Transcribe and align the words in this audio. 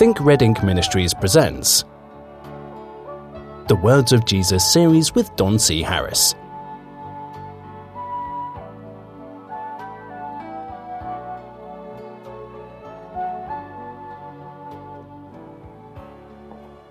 Think 0.00 0.18
Red 0.18 0.40
Ink 0.40 0.64
Ministries 0.64 1.12
presents 1.12 1.84
the 3.68 3.78
Words 3.82 4.14
of 4.14 4.24
Jesus 4.24 4.72
series 4.72 5.14
with 5.14 5.36
Don 5.36 5.58
C. 5.58 5.82
Harris. 5.82 6.34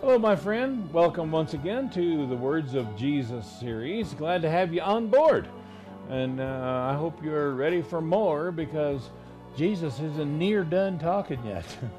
Hello, 0.02 0.20
my 0.20 0.35
friend. 0.35 0.94
Welcome 0.94 1.31
once 1.31 1.55
again 1.55 1.89
to 1.89 2.27
the 2.27 2.35
Words 2.35 2.76
of 2.76 2.95
Jesus 2.95 3.48
series. 3.59 4.13
Glad 4.13 4.44
to 4.44 4.52
have 4.52 4.71
you 4.71 4.81
on 4.81 5.07
board. 5.07 5.48
And 6.09 6.39
uh, 6.39 6.89
I 6.91 6.94
hope 6.94 7.23
you're 7.23 7.55
ready 7.55 7.81
for 7.81 8.02
more 8.02 8.52
because 8.52 9.09
Jesus 9.57 9.95
isn't 9.95 10.38
near 10.38 10.63
done 10.63 10.99
talking 10.99 11.44
yet. 11.44 11.66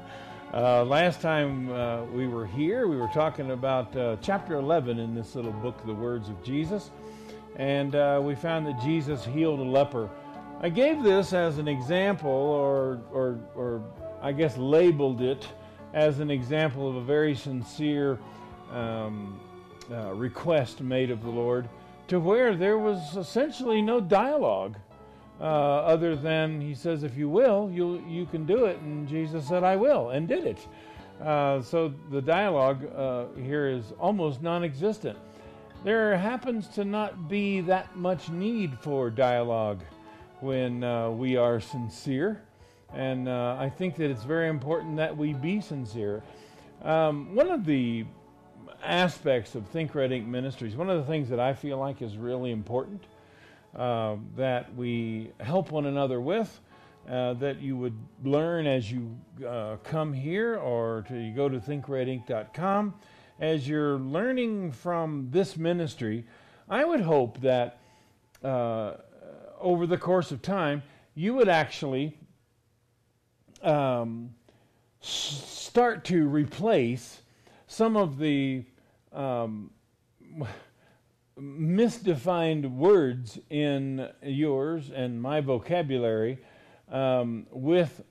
uh, 0.53 0.83
last 0.83 1.21
time 1.21 1.71
uh, 1.71 2.03
we 2.05 2.27
were 2.27 2.45
here, 2.45 2.87
we 2.87 2.97
were 2.97 3.09
talking 3.13 3.51
about 3.51 3.95
uh, 3.95 4.17
chapter 4.21 4.55
11 4.55 4.99
in 4.99 5.15
this 5.15 5.33
little 5.35 5.53
book, 5.53 5.85
The 5.85 5.93
Words 5.93 6.27
of 6.27 6.43
Jesus. 6.43 6.91
And 7.55 7.95
uh, 7.95 8.19
we 8.21 8.35
found 8.35 8.67
that 8.67 8.81
Jesus 8.81 9.23
healed 9.23 9.61
a 9.61 9.63
leper. 9.63 10.09
I 10.59 10.67
gave 10.67 11.03
this 11.03 11.31
as 11.31 11.57
an 11.57 11.69
example, 11.69 12.29
or, 12.29 12.99
or, 13.13 13.39
or 13.55 13.83
I 14.21 14.33
guess 14.33 14.57
labeled 14.57 15.21
it 15.21 15.47
as 15.93 16.19
an 16.19 16.29
example 16.29 16.89
of 16.89 16.97
a 16.97 17.01
very 17.01 17.33
sincere 17.33 18.19
um, 18.71 19.39
uh, 19.89 20.13
request 20.13 20.81
made 20.81 21.11
of 21.11 21.23
the 21.23 21.29
Lord, 21.29 21.69
to 22.09 22.19
where 22.19 22.55
there 22.55 22.77
was 22.77 23.15
essentially 23.15 23.81
no 23.81 24.01
dialogue 24.01 24.75
uh, 25.41 25.43
other 25.43 26.15
than 26.15 26.61
He 26.61 26.75
says, 26.75 27.03
"If 27.03 27.17
you 27.17 27.27
will, 27.27 27.69
you 27.73 28.03
you 28.07 28.25
can 28.27 28.45
do 28.45 28.65
it," 28.65 28.79
and 28.79 29.07
Jesus 29.07 29.47
said, 29.47 29.63
"I 29.63 29.75
will," 29.75 30.11
and 30.11 30.27
did 30.27 30.45
it. 30.45 30.67
Uh, 31.21 31.61
so 31.61 31.93
the 32.09 32.21
dialogue 32.21 32.85
uh, 32.95 33.25
here 33.35 33.67
is 33.67 33.93
almost 33.99 34.41
non-existent. 34.41 35.17
There 35.83 36.15
happens 36.15 36.67
to 36.69 36.85
not 36.85 37.27
be 37.27 37.61
that 37.61 37.95
much 37.95 38.29
need 38.29 38.77
for 38.79 39.09
dialogue 39.09 39.81
when 40.39 40.83
uh, 40.83 41.09
we 41.09 41.37
are 41.37 41.59
sincere. 41.59 42.41
And 42.93 43.27
uh, 43.27 43.55
I 43.59 43.69
think 43.69 43.95
that 43.95 44.11
it's 44.11 44.23
very 44.23 44.49
important 44.49 44.97
that 44.97 45.15
we 45.15 45.33
be 45.33 45.61
sincere. 45.61 46.21
Um, 46.83 47.35
one 47.35 47.49
of 47.49 47.65
the 47.65 48.05
aspects 48.83 49.55
of 49.55 49.67
Think 49.67 49.95
Red 49.95 50.11
Ink 50.11 50.27
Ministries, 50.27 50.75
one 50.75 50.89
of 50.89 50.97
the 50.97 51.05
things 51.05 51.29
that 51.29 51.39
I 51.39 51.53
feel 51.53 51.77
like 51.77 52.01
is 52.01 52.17
really 52.17 52.51
important 52.51 53.03
uh, 53.75 54.15
that 54.35 54.73
we 54.75 55.31
help 55.39 55.71
one 55.71 55.85
another 55.85 56.19
with, 56.19 56.59
uh, 57.09 57.33
that 57.33 57.61
you 57.61 57.77
would 57.77 57.97
learn 58.23 58.67
as 58.67 58.91
you 58.91 59.17
uh, 59.47 59.77
come 59.83 60.13
here 60.13 60.57
or 60.57 61.03
to 61.07 61.17
you 61.17 61.33
go 61.33 61.49
to 61.49 61.59
thinkredink.com. 61.59 62.93
As 63.39 63.67
you're 63.67 63.97
learning 63.97 64.71
from 64.71 65.29
this 65.31 65.57
ministry, 65.57 66.25
I 66.69 66.85
would 66.85 67.01
hope 67.01 67.41
that 67.41 67.79
uh, 68.43 68.93
over 69.59 69.87
the 69.87 69.97
course 69.97 70.31
of 70.31 70.41
time, 70.41 70.83
you 71.15 71.33
would 71.33 71.49
actually 71.49 72.17
um, 73.63 74.33
start 75.01 76.03
to 76.05 76.27
replace 76.27 77.21
some 77.67 77.95
of 77.95 78.17
the 78.19 78.63
um, 79.13 79.71
misdefined 81.41 82.69
words 82.69 83.39
in 83.49 84.07
yours 84.21 84.91
and 84.93 85.21
my 85.21 85.41
vocabulary 85.41 86.37
um, 86.91 87.47
with 87.51 88.03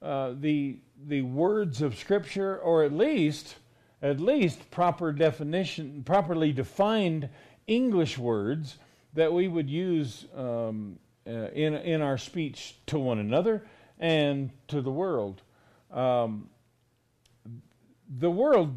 uh, 0.00 0.34
the 0.40 0.78
the 1.06 1.22
words 1.22 1.82
of 1.82 1.98
Scripture, 1.98 2.58
or 2.58 2.84
at 2.84 2.92
least 2.92 3.56
at 4.00 4.20
least 4.20 4.70
proper 4.70 5.12
definition, 5.12 6.02
properly 6.04 6.52
defined 6.52 7.28
English 7.66 8.18
words 8.18 8.78
that 9.14 9.32
we 9.32 9.48
would 9.48 9.68
use 9.68 10.26
um, 10.34 10.98
uh, 11.26 11.30
in 11.30 11.74
in 11.74 12.00
our 12.00 12.18
speech 12.18 12.76
to 12.86 12.98
one 12.98 13.18
another 13.18 13.66
and 13.98 14.50
to 14.68 14.80
the 14.80 14.90
world. 14.90 15.42
Um, 15.90 16.48
the 18.18 18.30
world, 18.30 18.74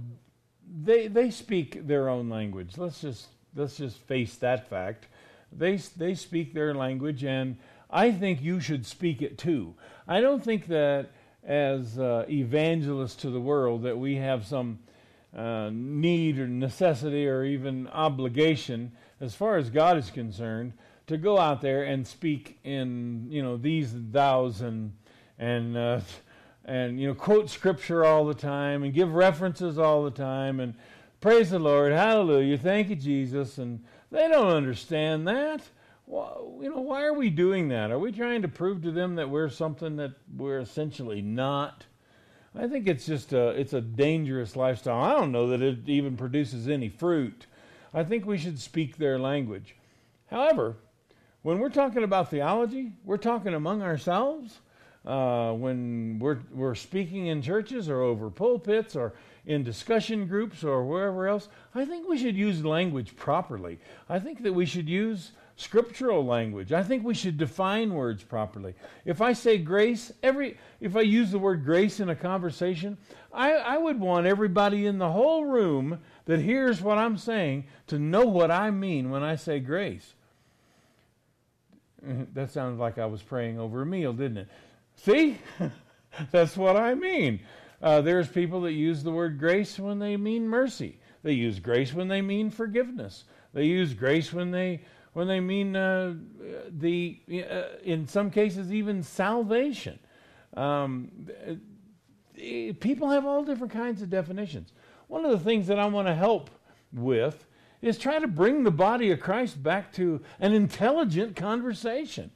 they 0.84 1.08
they 1.08 1.32
speak 1.32 1.88
their 1.88 2.10
own 2.10 2.30
language. 2.30 2.78
Let's 2.78 3.02
just 3.02 3.28
let's 3.56 3.78
just 3.78 3.98
face 4.00 4.36
that 4.36 4.68
fact. 4.70 5.08
They 5.52 5.78
they 5.78 6.16
speak 6.16 6.54
their 6.54 6.74
language, 6.74 7.24
and 7.24 7.58
I 7.90 8.12
think 8.12 8.42
you 8.42 8.60
should 8.60 8.86
speak 8.86 9.22
it 9.22 9.38
too. 9.38 9.74
I 10.08 10.22
don't 10.22 10.44
think 10.44 10.68
that 10.68 11.10
as 11.44 12.00
uh, 12.00 12.26
evangelists 12.30 13.16
to 13.18 13.30
the 13.30 13.40
world 13.40 13.84
that 13.84 13.98
we 13.98 14.16
have 14.16 14.46
some 14.46 14.80
uh, 15.36 15.70
need 15.72 16.40
or 16.40 16.48
necessity 16.48 17.28
or 17.28 17.44
even 17.44 17.88
obligation, 17.90 18.92
as 19.22 19.36
far 19.36 19.58
as 19.58 19.70
God 19.70 19.98
is 19.98 20.10
concerned, 20.10 20.74
to 21.08 21.18
go 21.18 21.38
out 21.38 21.62
there 21.62 21.84
and 21.84 22.08
speak 22.08 22.58
in 22.64 23.28
you 23.30 23.42
know 23.42 23.58
these 23.58 23.94
thous 24.12 24.62
and 24.62 24.94
and 25.38 25.78
uh, 25.78 26.00
and 26.66 27.00
you 27.00 27.08
know 27.08 27.14
quote 27.14 27.50
scripture 27.50 28.04
all 28.04 28.26
the 28.26 28.34
time 28.34 28.84
and 28.84 28.94
give 28.94 29.14
references 29.14 29.78
all 29.78 30.04
the 30.04 30.12
time 30.12 30.60
and 30.60 30.74
praise 31.22 31.50
the 31.50 31.60
Lord, 31.60 31.92
hallelujah, 31.92 32.58
thank 32.58 32.90
you 32.90 32.96
Jesus, 32.96 33.58
and 33.58 33.84
they 34.12 34.28
don't 34.28 34.54
understand 34.54 35.28
that. 35.28 35.62
Well, 36.08 36.60
you 36.62 36.70
know 36.70 36.82
why 36.82 37.04
are 37.04 37.14
we 37.14 37.30
doing 37.30 37.70
that? 37.70 37.92
Are 37.92 38.00
we 38.00 38.12
trying 38.12 38.42
to 38.44 38.48
prove 38.48 38.84
to 38.84 38.92
them 38.92 39.16
that 39.16 39.30
we're 39.30 39.50
something 39.50 39.96
that 39.96 40.14
we're 40.36 40.60
essentially 40.60 41.22
not? 41.22 41.86
I 42.58 42.68
think 42.68 42.88
it's 42.88 43.06
just 43.06 43.34
a 43.34 43.50
it's 43.50 43.74
a 43.74 43.82
dangerous 43.82 44.56
lifestyle. 44.56 45.02
I 45.02 45.14
don't 45.14 45.32
know 45.32 45.48
that 45.48 45.62
it 45.62 45.90
even 45.90 46.16
produces 46.16 46.70
any 46.70 46.90
fruit. 46.90 47.48
I 47.94 48.04
think 48.04 48.26
we 48.26 48.38
should 48.38 48.60
speak 48.60 48.98
their 48.98 49.18
language. 49.18 49.76
However, 50.28 50.76
when 51.42 51.60
we're 51.60 51.70
talking 51.70 52.04
about 52.04 52.30
theology, 52.30 52.92
we're 53.04 53.18
talking 53.18 53.54
among 53.54 53.82
ourselves 53.82 54.60
uh, 55.06 55.52
when 55.54 56.18
we're, 56.20 56.40
we're 56.52 56.76
speaking 56.76 57.28
in 57.28 57.42
churches 57.42 57.88
or 57.88 58.02
over 58.02 58.30
pulpits 58.30 58.96
or 58.96 59.14
in 59.46 59.64
discussion 59.64 60.28
groups 60.28 60.64
or 60.64 60.84
wherever 60.86 61.28
else, 61.28 61.50
I 61.74 61.86
think 61.86 62.08
we 62.08 62.18
should 62.18 62.36
use 62.36 62.66
language 62.66 63.16
properly. 63.16 63.80
I 64.10 64.20
think 64.20 64.44
that 64.44 64.54
we 64.54 64.66
should 64.66 64.90
use 64.90 65.32
scriptural 65.58 66.26
language. 66.26 66.74
I 66.74 66.84
think 66.84 67.04
we 67.04 67.14
should 67.14 67.38
define 67.38 67.94
words 67.94 68.24
properly. 68.24 68.74
If 69.06 69.22
I 69.22 69.34
say 69.34 69.58
grace, 69.58 70.12
every 70.22 70.58
if 70.82 70.96
I 70.96 71.02
use 71.02 71.32
the 71.32 71.40
word 71.40 71.64
grace 71.64 72.00
in 72.00 72.10
a 72.10 72.16
conversation, 72.16 72.98
I, 73.34 73.54
I 73.54 73.78
would 73.78 74.00
want 74.00 74.28
everybody 74.28 74.86
in 74.86 74.98
the 74.98 75.12
whole 75.12 75.46
room 75.46 76.00
that 76.26 76.40
hears 76.40 76.82
what 76.82 76.98
I'm 76.98 77.18
saying 77.18 77.66
to 77.88 78.00
know 78.00 78.26
what 78.26 78.52
I 78.52 78.72
mean 78.72 79.12
when 79.12 79.24
I 79.24 79.36
say 79.36 79.60
grace. 79.60 80.14
That 82.36 82.52
sounds 82.52 82.80
like 82.80 83.00
I 83.00 83.08
was 83.08 83.24
praying 83.24 83.60
over 83.60 83.82
a 83.82 83.86
meal, 83.86 84.14
didn't 84.14 84.38
it? 84.38 84.48
See? 84.96 85.40
That's 86.32 86.56
what 86.56 86.76
I 86.78 86.94
mean. 86.94 87.40
Uh, 87.82 88.02
there's 88.02 88.28
people 88.28 88.62
that 88.62 88.74
use 88.74 89.04
the 89.04 89.12
word 89.12 89.38
grace 89.38 89.78
when 89.80 90.00
they 90.00 90.18
mean 90.18 90.48
mercy. 90.48 91.00
They 91.24 91.34
use 91.34 91.60
grace 91.60 91.94
when 91.94 92.08
they 92.08 92.22
mean 92.22 92.50
forgiveness. 92.50 93.26
They 93.54 93.66
use 93.66 93.94
grace 93.94 94.32
when 94.32 94.52
they 94.52 94.82
when 95.14 95.28
they 95.28 95.40
mean 95.40 95.76
uh, 95.76 96.16
the 96.70 97.20
uh, 97.30 97.78
in 97.84 98.08
some 98.08 98.30
cases 98.30 98.72
even 98.72 99.02
salvation. 99.02 100.00
Um, 100.56 101.12
people 102.80 103.10
have 103.10 103.26
all 103.26 103.44
different 103.44 103.74
kinds 103.74 104.02
of 104.02 104.10
definitions. 104.10 104.72
One 105.08 105.26
of 105.26 105.32
the 105.32 105.40
things 105.40 105.68
that 105.68 105.80
I 105.80 105.86
want 105.86 106.08
to 106.08 106.16
help 106.16 106.50
with 106.94 107.46
is 107.82 107.98
try 107.98 108.20
to 108.20 108.28
bring 108.28 108.64
the 108.64 108.72
body 108.72 109.12
of 109.12 109.20
Christ 109.20 109.62
back 109.62 109.92
to 109.94 110.22
an 110.40 110.54
intelligent 110.54 111.36
conversation. 111.36 112.32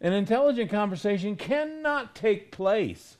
An 0.00 0.12
intelligent 0.12 0.70
conversation 0.70 1.36
cannot 1.36 2.14
take 2.14 2.50
place 2.50 3.17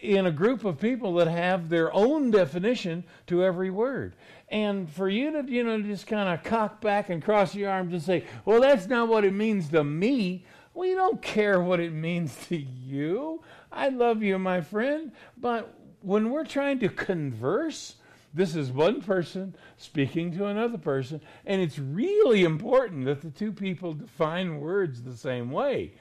in 0.00 0.26
a 0.26 0.30
group 0.30 0.64
of 0.64 0.78
people 0.78 1.14
that 1.14 1.26
have 1.26 1.68
their 1.68 1.92
own 1.92 2.30
definition 2.30 3.04
to 3.26 3.44
every 3.44 3.70
word. 3.70 4.14
And 4.48 4.88
for 4.88 5.08
you 5.08 5.32
to, 5.32 5.50
you 5.50 5.64
know, 5.64 5.80
just 5.82 6.06
kind 6.06 6.28
of 6.28 6.44
cock 6.44 6.80
back 6.80 7.08
and 7.10 7.22
cross 7.22 7.54
your 7.54 7.70
arms 7.70 7.92
and 7.92 8.02
say, 8.02 8.24
well, 8.44 8.60
that's 8.60 8.86
not 8.86 9.08
what 9.08 9.24
it 9.24 9.32
means 9.32 9.68
to 9.70 9.82
me. 9.82 10.44
We 10.72 10.94
don't 10.94 11.20
care 11.20 11.60
what 11.60 11.80
it 11.80 11.92
means 11.92 12.36
to 12.46 12.56
you. 12.56 13.42
I 13.72 13.88
love 13.88 14.22
you, 14.22 14.38
my 14.38 14.60
friend. 14.60 15.10
But 15.36 15.74
when 16.00 16.30
we're 16.30 16.44
trying 16.44 16.78
to 16.80 16.88
converse, 16.88 17.96
this 18.32 18.54
is 18.54 18.70
one 18.70 19.00
person 19.00 19.54
speaking 19.78 20.36
to 20.36 20.46
another 20.46 20.78
person, 20.78 21.20
and 21.44 21.60
it's 21.60 21.78
really 21.78 22.44
important 22.44 23.06
that 23.06 23.22
the 23.22 23.30
two 23.30 23.50
people 23.50 23.94
define 23.94 24.60
words 24.60 25.02
the 25.02 25.16
same 25.16 25.50
way, 25.50 25.94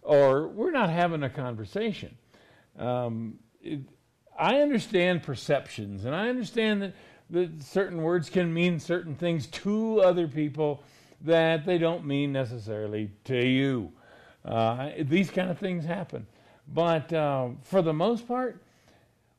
or 0.00 0.48
we're 0.48 0.70
not 0.70 0.90
having 0.90 1.22
a 1.22 1.30
conversation. 1.30 2.16
Um, 2.78 3.38
it, 3.60 3.80
I 4.38 4.60
understand 4.60 5.22
perceptions, 5.22 6.04
and 6.04 6.14
I 6.14 6.28
understand 6.28 6.82
that, 6.82 6.94
that 7.30 7.62
certain 7.62 8.02
words 8.02 8.30
can 8.30 8.52
mean 8.52 8.80
certain 8.80 9.14
things 9.14 9.46
to 9.48 10.00
other 10.00 10.26
people 10.26 10.82
that 11.20 11.64
they 11.64 11.78
don't 11.78 12.04
mean 12.04 12.32
necessarily 12.32 13.10
to 13.24 13.46
you. 13.46 13.92
Uh, 14.44 14.90
these 15.02 15.30
kind 15.30 15.50
of 15.50 15.58
things 15.58 15.84
happen. 15.84 16.26
But 16.66 17.12
uh, 17.12 17.50
for 17.62 17.82
the 17.82 17.92
most 17.92 18.26
part, 18.26 18.62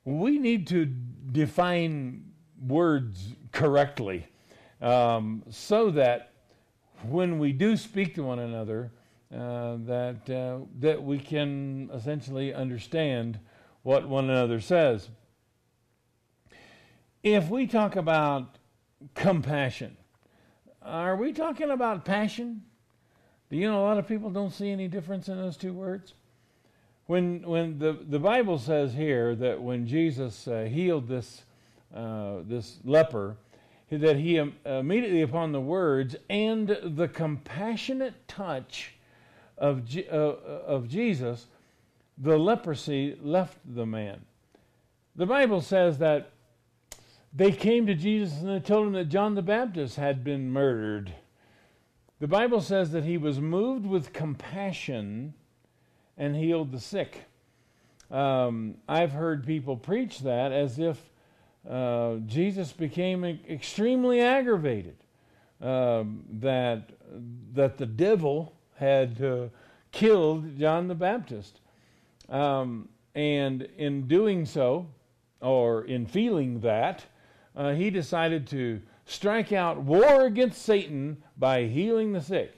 we 0.06 0.38
need 0.38 0.68
to 0.68 0.86
define 0.86 2.26
words 2.66 3.34
correctly 3.52 4.28
um, 4.82 5.44
so 5.50 5.92
that 5.92 6.32
when 7.04 7.40
we 7.40 7.52
do 7.52 7.76
speak 7.76 8.16
to 8.16 8.24
one 8.24 8.40
another, 8.40 8.92
uh, 9.34 9.78
that 9.86 10.30
uh, 10.30 10.64
that 10.80 11.02
we 11.02 11.18
can 11.18 11.90
essentially 11.94 12.54
understand 12.54 13.40
what 13.82 14.08
one 14.08 14.30
another 14.30 14.60
says. 14.60 15.10
If 17.24 17.50
we 17.50 17.66
talk 17.66 17.96
about 17.96 18.58
compassion, 19.16 19.98
are 20.82 21.16
we 21.16 21.34
talking 21.34 21.72
about 21.72 22.06
passion? 22.06 22.64
Do 23.50 23.58
you 23.58 23.72
know 23.72 23.82
a 23.82 23.86
lot 23.86 23.98
of 23.98 24.08
people 24.08 24.30
don't 24.30 24.52
see 24.52 24.70
any 24.70 24.88
difference 24.88 25.28
in 25.28 25.38
those 25.38 25.58
two 25.58 25.74
words? 25.74 26.14
When 27.08 27.42
when 27.42 27.80
the 27.80 27.94
the 27.94 28.20
Bible 28.20 28.60
says 28.60 28.94
here 28.94 29.36
that 29.36 29.62
when 29.62 29.88
Jesus 29.88 30.48
uh, 30.48 30.66
healed 30.66 31.08
this 31.08 31.44
uh, 31.94 32.38
this 32.46 32.80
leper, 32.84 33.38
that 33.90 34.18
he 34.18 34.40
um, 34.40 34.54
immediately 34.66 35.22
upon 35.22 35.52
the 35.52 35.62
words 35.62 36.16
and 36.30 36.78
the 36.84 37.08
compassionate 37.08 38.28
touch 38.28 38.94
of 39.58 39.84
uh, 39.96 40.16
of 40.16 40.88
Jesus, 40.88 41.48
the 42.18 42.38
leprosy 42.38 43.18
left 43.22 43.58
the 43.66 43.86
man. 43.86 44.22
The 45.16 45.26
Bible 45.26 45.62
says 45.62 46.00
that 46.00 46.32
they 47.34 47.52
came 47.52 47.86
to 47.88 47.96
Jesus 47.96 48.40
and 48.40 48.50
they 48.50 48.60
told 48.60 48.88
him 48.88 48.94
that 48.94 49.10
John 49.10 49.36
the 49.36 49.42
Baptist 49.42 49.96
had 49.96 50.24
been 50.24 50.52
murdered. 50.52 51.14
The 52.20 52.28
Bible 52.28 52.62
says 52.62 52.92
that 52.92 53.04
he 53.04 53.18
was 53.18 53.40
moved 53.40 53.86
with 53.86 54.14
compassion 54.14 55.34
and 56.18 56.36
healed 56.36 56.72
the 56.72 56.80
sick. 56.80 57.26
Um, 58.12 58.76
I've 58.88 59.12
heard 59.12 59.46
people 59.46 59.76
preach 59.76 60.20
that 60.20 60.52
as 60.52 60.78
if 60.78 61.00
uh, 61.70 62.18
Jesus 62.26 62.72
became 62.72 63.24
extremely 63.26 64.22
aggravated 64.22 64.98
um, 65.62 66.24
that 66.30 66.90
that 67.54 67.78
the 67.78 67.86
devil 67.86 68.54
had 68.76 69.22
uh, 69.22 69.48
killed 69.92 70.58
John 70.58 70.88
the 70.88 70.96
Baptist, 70.96 71.60
um, 72.30 72.90
and 73.16 73.64
in 73.78 74.08
doing 74.08 74.46
so, 74.46 74.88
or 75.42 75.86
in 75.86 76.06
feeling 76.06 76.60
that, 76.62 77.06
uh, 77.56 77.74
he 77.74 77.90
decided 77.90 78.48
to 78.48 78.82
strike 79.06 79.52
out 79.52 79.82
war 79.82 80.26
against 80.26 80.62
Satan 80.62 81.24
by 81.38 81.66
healing 81.66 82.14
the 82.14 82.22
sick. 82.22 82.54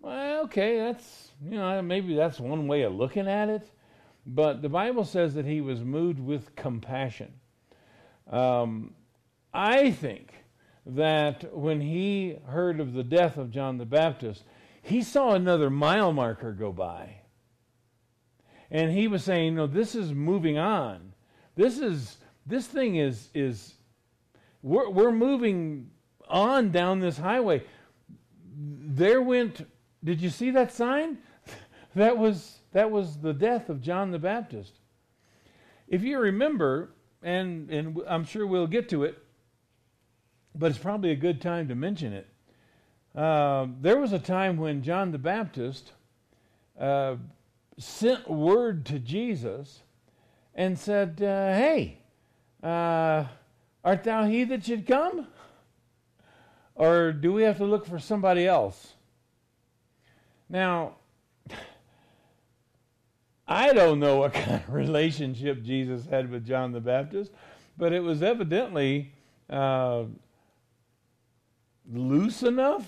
Well, 0.00 0.44
okay, 0.44 0.78
that's 0.78 1.32
you 1.44 1.58
know 1.58 1.82
maybe 1.82 2.14
that's 2.14 2.40
one 2.40 2.66
way 2.66 2.82
of 2.82 2.94
looking 2.94 3.28
at 3.28 3.48
it, 3.48 3.70
but 4.26 4.62
the 4.62 4.68
Bible 4.68 5.04
says 5.04 5.34
that 5.34 5.44
he 5.44 5.60
was 5.60 5.80
moved 5.80 6.18
with 6.18 6.54
compassion. 6.56 7.32
Um, 8.30 8.94
I 9.52 9.90
think 9.90 10.32
that 10.86 11.54
when 11.54 11.80
he 11.80 12.36
heard 12.46 12.80
of 12.80 12.92
the 12.92 13.04
death 13.04 13.36
of 13.36 13.50
John 13.50 13.76
the 13.76 13.84
Baptist, 13.84 14.44
he 14.82 15.02
saw 15.02 15.34
another 15.34 15.70
mile 15.70 16.12
marker 16.12 16.52
go 16.52 16.72
by. 16.72 17.16
And 18.70 18.92
he 18.92 19.08
was 19.08 19.24
saying, 19.24 19.56
no, 19.56 19.66
this 19.66 19.94
is 19.94 20.12
moving 20.12 20.58
on. 20.58 21.14
This 21.56 21.78
is 21.78 22.18
this 22.46 22.66
thing 22.66 22.96
is 22.96 23.28
is 23.34 23.74
we're, 24.62 24.88
we're 24.88 25.12
moving 25.12 25.90
on 26.28 26.70
down 26.70 27.00
this 27.00 27.18
highway. 27.18 27.64
There 28.56 29.20
went 29.20 29.66
did 30.02 30.20
you 30.20 30.30
see 30.30 30.50
that 30.52 30.72
sign? 30.72 31.18
That 31.96 32.16
was 32.16 32.60
that 32.70 32.92
was 32.92 33.18
the 33.18 33.32
death 33.32 33.68
of 33.68 33.82
John 33.82 34.12
the 34.12 34.18
Baptist. 34.20 34.78
If 35.88 36.04
you 36.04 36.20
remember, 36.20 36.94
and, 37.20 37.68
and 37.68 38.00
I'm 38.06 38.24
sure 38.24 38.46
we'll 38.46 38.68
get 38.68 38.88
to 38.90 39.02
it, 39.02 39.18
but 40.54 40.70
it's 40.70 40.78
probably 40.78 41.10
a 41.10 41.16
good 41.16 41.40
time 41.40 41.66
to 41.66 41.74
mention 41.74 42.12
it. 42.12 42.28
Uh, 43.14 43.66
there 43.80 43.98
was 43.98 44.12
a 44.12 44.18
time 44.18 44.56
when 44.56 44.82
John 44.82 45.10
the 45.10 45.18
Baptist 45.18 45.92
uh, 46.78 47.16
sent 47.76 48.30
word 48.30 48.86
to 48.86 48.98
Jesus 48.98 49.82
and 50.54 50.78
said, 50.78 51.20
uh, 51.20 51.52
Hey, 51.52 51.98
uh, 52.62 53.24
art 53.84 54.04
thou 54.04 54.24
he 54.24 54.44
that 54.44 54.64
should 54.64 54.86
come? 54.86 55.26
Or 56.74 57.12
do 57.12 57.32
we 57.32 57.42
have 57.42 57.58
to 57.58 57.64
look 57.64 57.84
for 57.84 57.98
somebody 57.98 58.46
else? 58.46 58.94
Now, 60.48 60.94
I 63.48 63.72
don't 63.72 63.98
know 63.98 64.18
what 64.18 64.32
kind 64.34 64.62
of 64.62 64.72
relationship 64.72 65.62
Jesus 65.62 66.06
had 66.06 66.30
with 66.30 66.46
John 66.46 66.70
the 66.72 66.80
Baptist, 66.80 67.32
but 67.76 67.92
it 67.92 68.00
was 68.00 68.22
evidently 68.22 69.12
uh, 69.50 70.04
loose 71.92 72.44
enough 72.44 72.86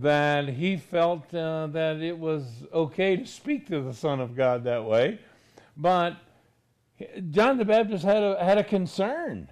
that 0.00 0.48
he 0.48 0.76
felt 0.76 1.32
uh, 1.34 1.66
that 1.68 1.96
it 2.00 2.18
was 2.18 2.64
okay 2.72 3.16
to 3.16 3.26
speak 3.26 3.66
to 3.68 3.80
the 3.80 3.94
Son 3.94 4.20
of 4.20 4.36
God 4.36 4.64
that 4.64 4.84
way. 4.84 5.18
But 5.76 6.16
John 7.30 7.58
the 7.58 7.64
Baptist 7.64 8.04
had 8.04 8.22
a, 8.22 8.42
had 8.42 8.58
a 8.58 8.64
concern. 8.64 9.50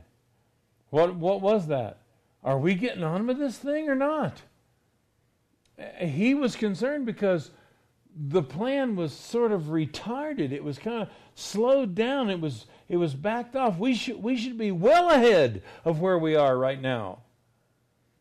What, 0.91 1.15
what 1.17 1.41
was 1.41 1.67
that? 1.69 1.99
Are 2.43 2.59
we 2.59 2.75
getting 2.75 3.03
on 3.03 3.27
with 3.27 3.39
this 3.39 3.59
thing 3.59 3.89
or 3.89 3.95
not? 3.95 4.43
He 5.99 6.35
was 6.35 6.57
concerned 6.57 7.07
because 7.07 7.51
the 8.17 8.43
plan 8.43 8.95
was 8.95 9.13
sort 9.13 9.51
of 9.51 9.65
retarded. 9.65 10.53
It 10.53 10.63
was 10.63 10.79
kind 10.79 11.03
of 11.03 11.09
slowed 11.35 11.95
down. 11.95 12.31
It 12.31 12.41
was 12.41 12.67
it 12.89 12.97
was 12.97 13.15
backed 13.15 13.57
off. 13.57 13.79
We 13.79 13.95
should 13.95 14.23
we 14.23 14.37
should 14.37 14.57
be 14.57 14.71
well 14.71 15.11
ahead 15.11 15.63
of 15.85 16.01
where 16.01 16.19
we 16.19 16.37
are 16.37 16.57
right 16.57 16.81
now. 16.81 17.24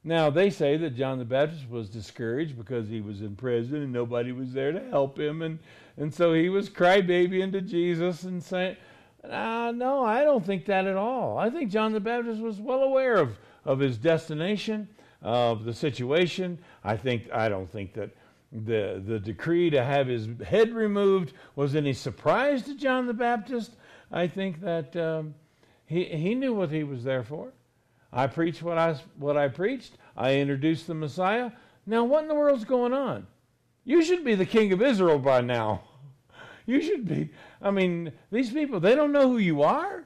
Now 0.03 0.29
they 0.29 0.50
say 0.50 0.75
that 0.77 0.95
John 0.95 1.19
the 1.19 1.25
Baptist 1.25 1.69
was 1.69 1.89
discouraged 1.89 2.57
because 2.57 2.89
he 2.89 3.00
was 3.00 3.21
in 3.21 3.35
prison 3.35 3.81
and 3.81 3.94
nobody 3.94 4.31
was 4.31 4.51
there 4.51 4.71
to 4.71 4.89
help 4.89 5.17
him, 5.17 5.41
and 5.41 5.59
and 5.95 6.13
so 6.13 6.33
he 6.33 6.50
was 6.50 6.69
crybabying 6.69 7.51
to 7.53 7.61
Jesus 7.61 8.23
and 8.23 8.44
saying, 8.44 8.75
uh, 9.23 9.71
"No, 9.73 10.03
I 10.03 10.23
don't 10.23 10.45
think 10.45 10.65
that 10.65 10.85
at 10.88 10.97
all. 10.97 11.38
I 11.38 11.50
think 11.50 11.71
John 11.71 11.94
the 11.94 12.00
Baptist 12.00 12.41
was 12.41 12.59
well 12.59 12.83
aware 12.83 13.15
of 13.15 13.38
of 13.63 13.79
his 13.79 13.97
destination, 13.97 14.89
of 15.21 15.63
the 15.63 15.73
situation. 15.73 16.59
I 16.83 16.97
think 16.97 17.31
I 17.31 17.50
don't 17.50 17.69
think 17.71 17.94
that." 17.94 18.11
the, 18.53 19.01
the 19.03 19.19
decree 19.19 19.72
to 19.72 19.83
have 19.83 20.05
his 20.05 20.27
head 20.45 20.74
removed 20.74 21.33
was 21.55 21.75
any 21.75 21.93
surprise 21.93 22.62
to 22.63 22.75
John 22.75 23.07
the 23.07 23.13
Baptist. 23.13 23.72
I 24.12 24.27
think 24.27 24.62
that 24.62 24.95
um, 24.95 25.33
he, 25.88 26.05
he 26.05 26.36
knew 26.36 26.53
what 26.53 26.69
he 26.69 26.83
was 26.83 27.03
there 27.03 27.24
for. 27.24 27.51
I 28.13 28.27
preached 28.27 28.62
what 28.62 28.77
I, 28.77 28.96
what 29.17 29.36
I 29.36 29.48
preached. 29.48 29.98
I 30.15 30.36
introduced 30.36 30.86
the 30.86 30.93
Messiah. 30.93 31.51
Now, 31.86 32.03
what 32.03 32.22
in 32.22 32.29
the 32.29 32.36
world's 32.36 32.63
going 32.63 32.93
on? 32.93 33.25
You 33.84 34.03
should 34.03 34.24
be 34.24 34.36
the 34.36 34.46
king 34.46 34.72
of 34.72 34.82
Israel 34.82 35.20
by 35.20 35.41
now. 35.41 35.82
You 36.65 36.82
should 36.82 37.05
be. 37.05 37.29
I 37.62 37.72
mean, 37.72 38.13
these 38.32 38.50
people, 38.50 38.79
they 38.79 38.96
don't 38.96 39.12
know 39.12 39.27
who 39.27 39.38
you 39.38 39.63
are. 39.63 40.05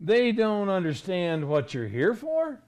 They 0.00 0.32
don't 0.32 0.68
understand 0.68 1.48
what 1.48 1.72
you're 1.72 1.86
here 1.86 2.14
for. 2.14 2.58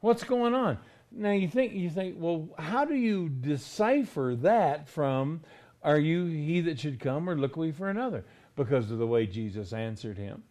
What's 0.00 0.24
going 0.24 0.52
on? 0.52 0.78
Now 1.12 1.30
you 1.30 1.46
think 1.46 1.74
you 1.74 1.90
think, 1.90 2.16
well, 2.18 2.48
how 2.58 2.84
do 2.84 2.96
you 2.96 3.28
decipher 3.28 4.36
that 4.40 4.88
from 4.88 5.42
are 5.84 6.00
you 6.00 6.26
he 6.26 6.60
that 6.62 6.80
should 6.80 6.98
come 6.98 7.30
or 7.30 7.36
look 7.36 7.56
we 7.56 7.70
for 7.70 7.88
another? 7.88 8.24
Because 8.56 8.90
of 8.90 8.98
the 8.98 9.06
way 9.06 9.26
Jesus 9.26 9.72
answered 9.72 10.18
him. 10.18 10.42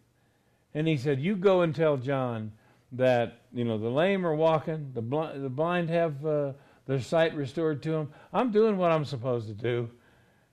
And 0.72 0.88
he 0.88 0.96
said, 0.96 1.20
You 1.20 1.36
go 1.36 1.60
and 1.60 1.74
tell 1.74 1.98
John 1.98 2.52
that, 2.92 3.42
you 3.52 3.64
know, 3.64 3.78
the 3.78 3.88
lame 3.88 4.26
are 4.26 4.34
walking, 4.34 4.90
the 4.94 5.02
blind, 5.02 5.44
the 5.44 5.48
blind 5.48 5.90
have 5.90 6.24
uh, 6.26 6.52
their 6.86 7.00
sight 7.00 7.34
restored 7.34 7.82
to 7.84 7.90
them. 7.90 8.12
I'm 8.32 8.50
doing 8.50 8.76
what 8.76 8.90
I'm 8.90 9.04
supposed 9.04 9.46
to 9.48 9.54
do. 9.54 9.90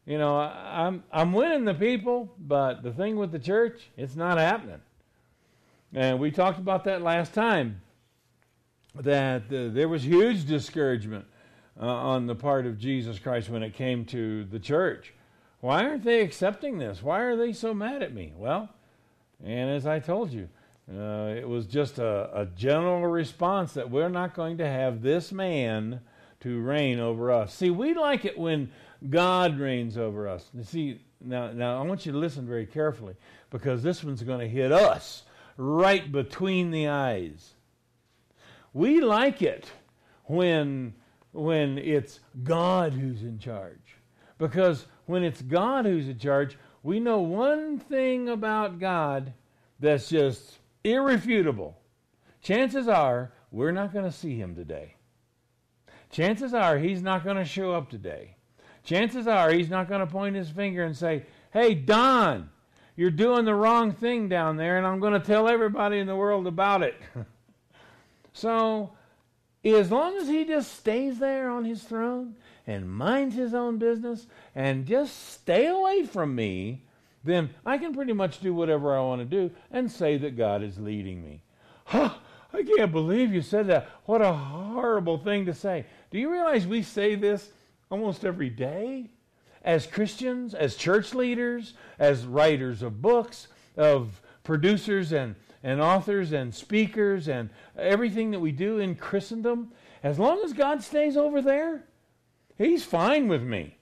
You 0.05 0.17
know, 0.17 0.37
I, 0.37 0.85
I'm 0.85 1.03
I'm 1.11 1.33
winning 1.33 1.65
the 1.65 1.73
people, 1.73 2.33
but 2.39 2.83
the 2.83 2.91
thing 2.91 3.17
with 3.17 3.31
the 3.31 3.39
church, 3.39 3.89
it's 3.97 4.15
not 4.15 4.37
happening. 4.37 4.81
And 5.93 6.19
we 6.19 6.31
talked 6.31 6.59
about 6.59 6.83
that 6.83 7.01
last 7.01 7.33
time 7.33 7.81
that 8.95 9.43
uh, 9.45 9.73
there 9.73 9.87
was 9.87 10.03
huge 10.03 10.45
discouragement 10.45 11.25
uh, 11.79 11.85
on 11.85 12.27
the 12.27 12.35
part 12.35 12.65
of 12.65 12.77
Jesus 12.77 13.19
Christ 13.19 13.49
when 13.49 13.63
it 13.63 13.73
came 13.73 14.05
to 14.05 14.45
the 14.45 14.59
church. 14.59 15.13
Why 15.59 15.85
aren't 15.85 16.03
they 16.03 16.21
accepting 16.21 16.77
this? 16.77 17.01
Why 17.01 17.21
are 17.21 17.35
they 17.35 17.53
so 17.53 17.73
mad 17.73 18.03
at 18.03 18.13
me? 18.13 18.33
Well, 18.35 18.69
and 19.43 19.69
as 19.69 19.85
I 19.85 19.99
told 19.99 20.31
you, 20.31 20.49
uh, 20.89 21.33
it 21.35 21.47
was 21.47 21.65
just 21.65 21.99
a, 21.99 22.29
a, 22.33 22.45
general 22.45 23.05
response 23.07 23.73
that 23.73 23.91
we're 23.91 24.07
not 24.07 24.33
going 24.33 24.57
to 24.57 24.65
have 24.65 25.01
this 25.01 25.33
man 25.33 25.99
to 26.39 26.61
reign 26.61 26.97
over 26.97 27.29
us. 27.29 27.53
See, 27.53 27.69
we 27.69 27.93
like 27.93 28.23
it 28.23 28.37
when 28.37 28.71
God 29.09 29.59
reigns 29.59 29.97
over 29.97 30.29
us. 30.29 30.49
You 30.53 30.63
see, 30.63 31.01
now, 31.19 31.51
now 31.51 31.81
I 31.81 31.85
want 31.85 32.05
you 32.05 32.13
to 32.13 32.17
listen 32.17 32.47
very 32.47 32.65
carefully 32.65 33.15
because 33.49 33.83
this 33.83 34.01
one's 34.01 34.23
going 34.23 34.39
to 34.39 34.47
hit 34.47 34.71
us 34.71 35.23
right 35.57 36.09
between 36.09 36.71
the 36.71 36.87
eyes. 36.87 37.55
We 38.73 39.01
like 39.01 39.41
it 39.41 39.69
when, 40.23 40.93
when 41.33 41.77
it's 41.79 42.21
God 42.43 42.93
who's 42.93 43.23
in 43.23 43.39
charge. 43.39 43.97
Because 44.37 44.85
when 45.05 45.23
it's 45.23 45.41
God 45.41 45.85
who's 45.85 46.07
in 46.07 46.19
charge, 46.19 46.57
we 46.81 47.01
know 47.01 47.19
one 47.19 47.77
thing 47.77 48.29
about 48.29 48.79
God 48.79 49.33
that's 49.79 50.07
just 50.07 50.59
irrefutable, 50.87 51.77
chances 52.41 52.87
are 52.87 53.31
we're 53.51 53.71
not 53.71 53.93
going 53.93 54.05
to 54.05 54.11
see 54.11 54.37
him 54.37 54.55
today. 54.55 54.95
Chances 56.09 56.53
are 56.53 56.77
he's 56.77 57.01
not 57.01 57.23
going 57.23 57.37
to 57.37 57.45
show 57.45 57.73
up 57.73 57.89
today. 57.89 58.35
Chances 58.83 59.27
are 59.27 59.51
he's 59.51 59.69
not 59.69 59.89
going 59.89 59.99
to 59.99 60.07
point 60.07 60.35
his 60.35 60.49
finger 60.49 60.83
and 60.83 60.95
say, 60.95 61.25
Hey, 61.51 61.73
Don, 61.73 62.49
you're 62.95 63.11
doing 63.11 63.45
the 63.45 63.55
wrong 63.55 63.91
thing 63.91 64.29
down 64.29 64.57
there, 64.57 64.77
and 64.77 64.87
I'm 64.87 64.99
going 64.99 65.13
to 65.13 65.19
tell 65.19 65.47
everybody 65.47 65.99
in 65.99 66.07
the 66.07 66.15
world 66.15 66.47
about 66.47 66.81
it. 66.83 66.95
so, 68.33 68.91
as 69.63 69.91
long 69.91 70.15
as 70.17 70.27
he 70.27 70.45
just 70.45 70.73
stays 70.73 71.19
there 71.19 71.49
on 71.49 71.65
his 71.65 71.83
throne 71.83 72.35
and 72.65 72.89
minds 72.89 73.35
his 73.35 73.53
own 73.53 73.77
business 73.77 74.27
and 74.55 74.85
just 74.85 75.31
stay 75.33 75.67
away 75.67 76.03
from 76.03 76.33
me, 76.33 76.83
then 77.27 77.51
I 77.65 77.77
can 77.77 77.93
pretty 77.93 78.13
much 78.13 78.39
do 78.39 78.53
whatever 78.53 78.95
I 78.95 79.01
want 79.01 79.21
to 79.21 79.25
do 79.25 79.53
and 79.71 79.91
say 79.91 80.17
that 80.17 80.37
God 80.37 80.63
is 80.63 80.77
leading 80.79 81.23
me. 81.23 81.41
Huh, 81.85 82.15
I 82.53 82.63
can't 82.63 82.91
believe 82.91 83.33
you 83.33 83.41
said 83.41 83.67
that. 83.67 83.89
What 84.05 84.21
a 84.21 84.33
horrible 84.33 85.17
thing 85.17 85.45
to 85.45 85.53
say. 85.53 85.85
Do 86.09 86.17
you 86.17 86.31
realize 86.31 86.65
we 86.65 86.81
say 86.81 87.15
this 87.15 87.51
almost 87.89 88.25
every 88.25 88.49
day? 88.49 89.09
As 89.63 89.85
Christians, 89.85 90.53
as 90.53 90.75
church 90.75 91.13
leaders, 91.13 91.73
as 91.99 92.25
writers 92.25 92.81
of 92.81 93.01
books, 93.01 93.47
of 93.75 94.21
producers 94.43 95.11
and, 95.11 95.35
and 95.61 95.81
authors 95.81 96.31
and 96.31 96.55
speakers 96.55 97.27
and 97.27 97.49
everything 97.77 98.31
that 98.31 98.39
we 98.39 98.51
do 98.51 98.79
in 98.79 98.95
Christendom, 98.95 99.71
as 100.03 100.17
long 100.17 100.41
as 100.43 100.53
God 100.53 100.81
stays 100.81 101.17
over 101.17 101.41
there, 101.41 101.83
He's 102.57 102.83
fine 102.83 103.27
with 103.27 103.43
me. 103.43 103.77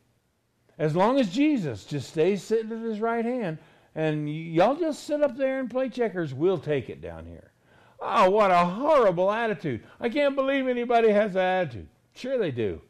As 0.77 0.95
long 0.95 1.19
as 1.19 1.29
Jesus 1.29 1.85
just 1.85 2.09
stays 2.09 2.43
sitting 2.43 2.71
at 2.71 2.81
His 2.81 2.99
right 2.99 3.25
hand, 3.25 3.57
and 3.95 4.29
y'all 4.29 4.75
just 4.75 5.05
sit 5.05 5.21
up 5.21 5.37
there 5.37 5.59
and 5.59 5.69
play 5.69 5.89
checkers, 5.89 6.33
we'll 6.33 6.57
take 6.57 6.89
it 6.89 7.01
down 7.01 7.25
here. 7.25 7.51
Oh, 7.99 8.29
what 8.29 8.51
a 8.51 8.57
horrible 8.57 9.31
attitude. 9.31 9.83
I 9.99 10.09
can't 10.09 10.35
believe 10.35 10.67
anybody 10.67 11.09
has 11.09 11.33
that 11.33 11.67
attitude. 11.67 11.87
Sure, 12.13 12.37
they 12.37 12.51
do. 12.51 12.81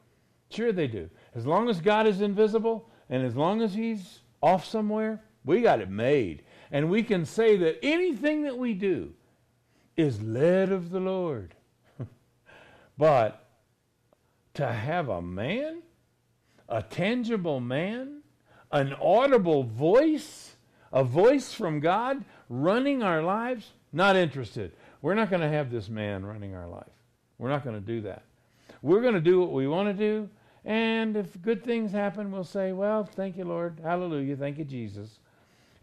Sure, 0.50 0.72
they 0.72 0.88
do. 0.88 1.10
As 1.36 1.46
long 1.46 1.70
as 1.70 1.80
God 1.80 2.08
is 2.08 2.22
invisible 2.22 2.90
and 3.10 3.24
as 3.24 3.36
long 3.36 3.62
as 3.62 3.74
He's 3.74 4.22
off 4.42 4.66
somewhere, 4.66 5.24
we 5.44 5.62
got 5.62 5.80
it 5.80 5.90
made. 5.90 6.44
And 6.72 6.90
we 6.90 7.04
can 7.04 7.26
say 7.26 7.56
that 7.58 7.80
anything 7.84 8.44
that 8.44 8.58
we 8.58 8.74
do 8.74 9.14
is 9.96 10.22
led 10.22 10.72
of 10.72 10.90
the 10.90 11.00
Lord. 11.00 11.56
but 12.98 13.48
to 14.56 14.66
have 14.66 15.10
a 15.10 15.22
man, 15.22 15.84
a 16.70 16.82
tangible 16.82 17.60
man, 17.60 18.22
an 18.72 18.94
audible 19.02 19.64
voice, 19.64 20.56
a 20.92 21.04
voice 21.04 21.54
from 21.54 21.80
God 21.80 22.24
running 22.50 23.04
our 23.04 23.22
lives, 23.22 23.72
not 23.92 24.16
interested. 24.16 24.72
We're 25.02 25.14
not 25.14 25.30
going 25.30 25.42
to 25.42 25.50
have 25.50 25.72
this 25.72 25.90
man 25.90 26.26
running 26.26 26.56
our 26.56 26.68
life. 26.68 26.86
We're 27.38 27.50
not 27.50 27.64
going 27.64 27.76
to 27.76 27.86
do 27.86 28.02
that. 28.02 28.24
We're 28.82 29.02
going 29.02 29.14
to 29.14 29.22
do 29.22 29.40
what 29.40 29.52
we 29.52 29.68
want 29.68 29.90
to 29.90 29.94
do, 29.94 30.30
and 30.66 31.16
if 31.16 31.40
good 31.44 31.64
things 31.64 31.92
happen, 31.92 32.32
we'll 32.32 32.44
say, 32.44 32.72
Well, 32.72 33.04
thank 33.04 33.38
you, 33.38 33.46
Lord. 33.46 33.80
Hallelujah. 33.84 34.36
Thank 34.36 34.58
you, 34.58 34.66
Jesus. 34.66 35.20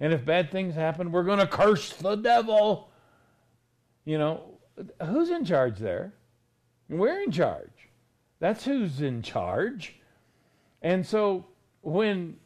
And 0.01 0.13
if 0.13 0.25
bad 0.25 0.51
things 0.51 0.75
happen, 0.75 1.13
we're 1.13 1.23
going 1.23 1.39
to 1.39 1.47
curse 1.47 1.93
the 1.93 2.17
devil. 2.17 2.91
You 4.05 4.19
know, 4.19 4.59
who's 5.07 5.31
in 5.31 5.45
charge 5.45 5.79
there? 5.79 6.13
We're 6.89 7.23
in 7.23 7.31
charge. 7.31 7.89
That's 8.41 8.65
who's 8.65 9.01
in 9.01 9.23
charge. 9.23 9.95
And 10.83 11.07
so 11.07 11.47
when 11.81 12.37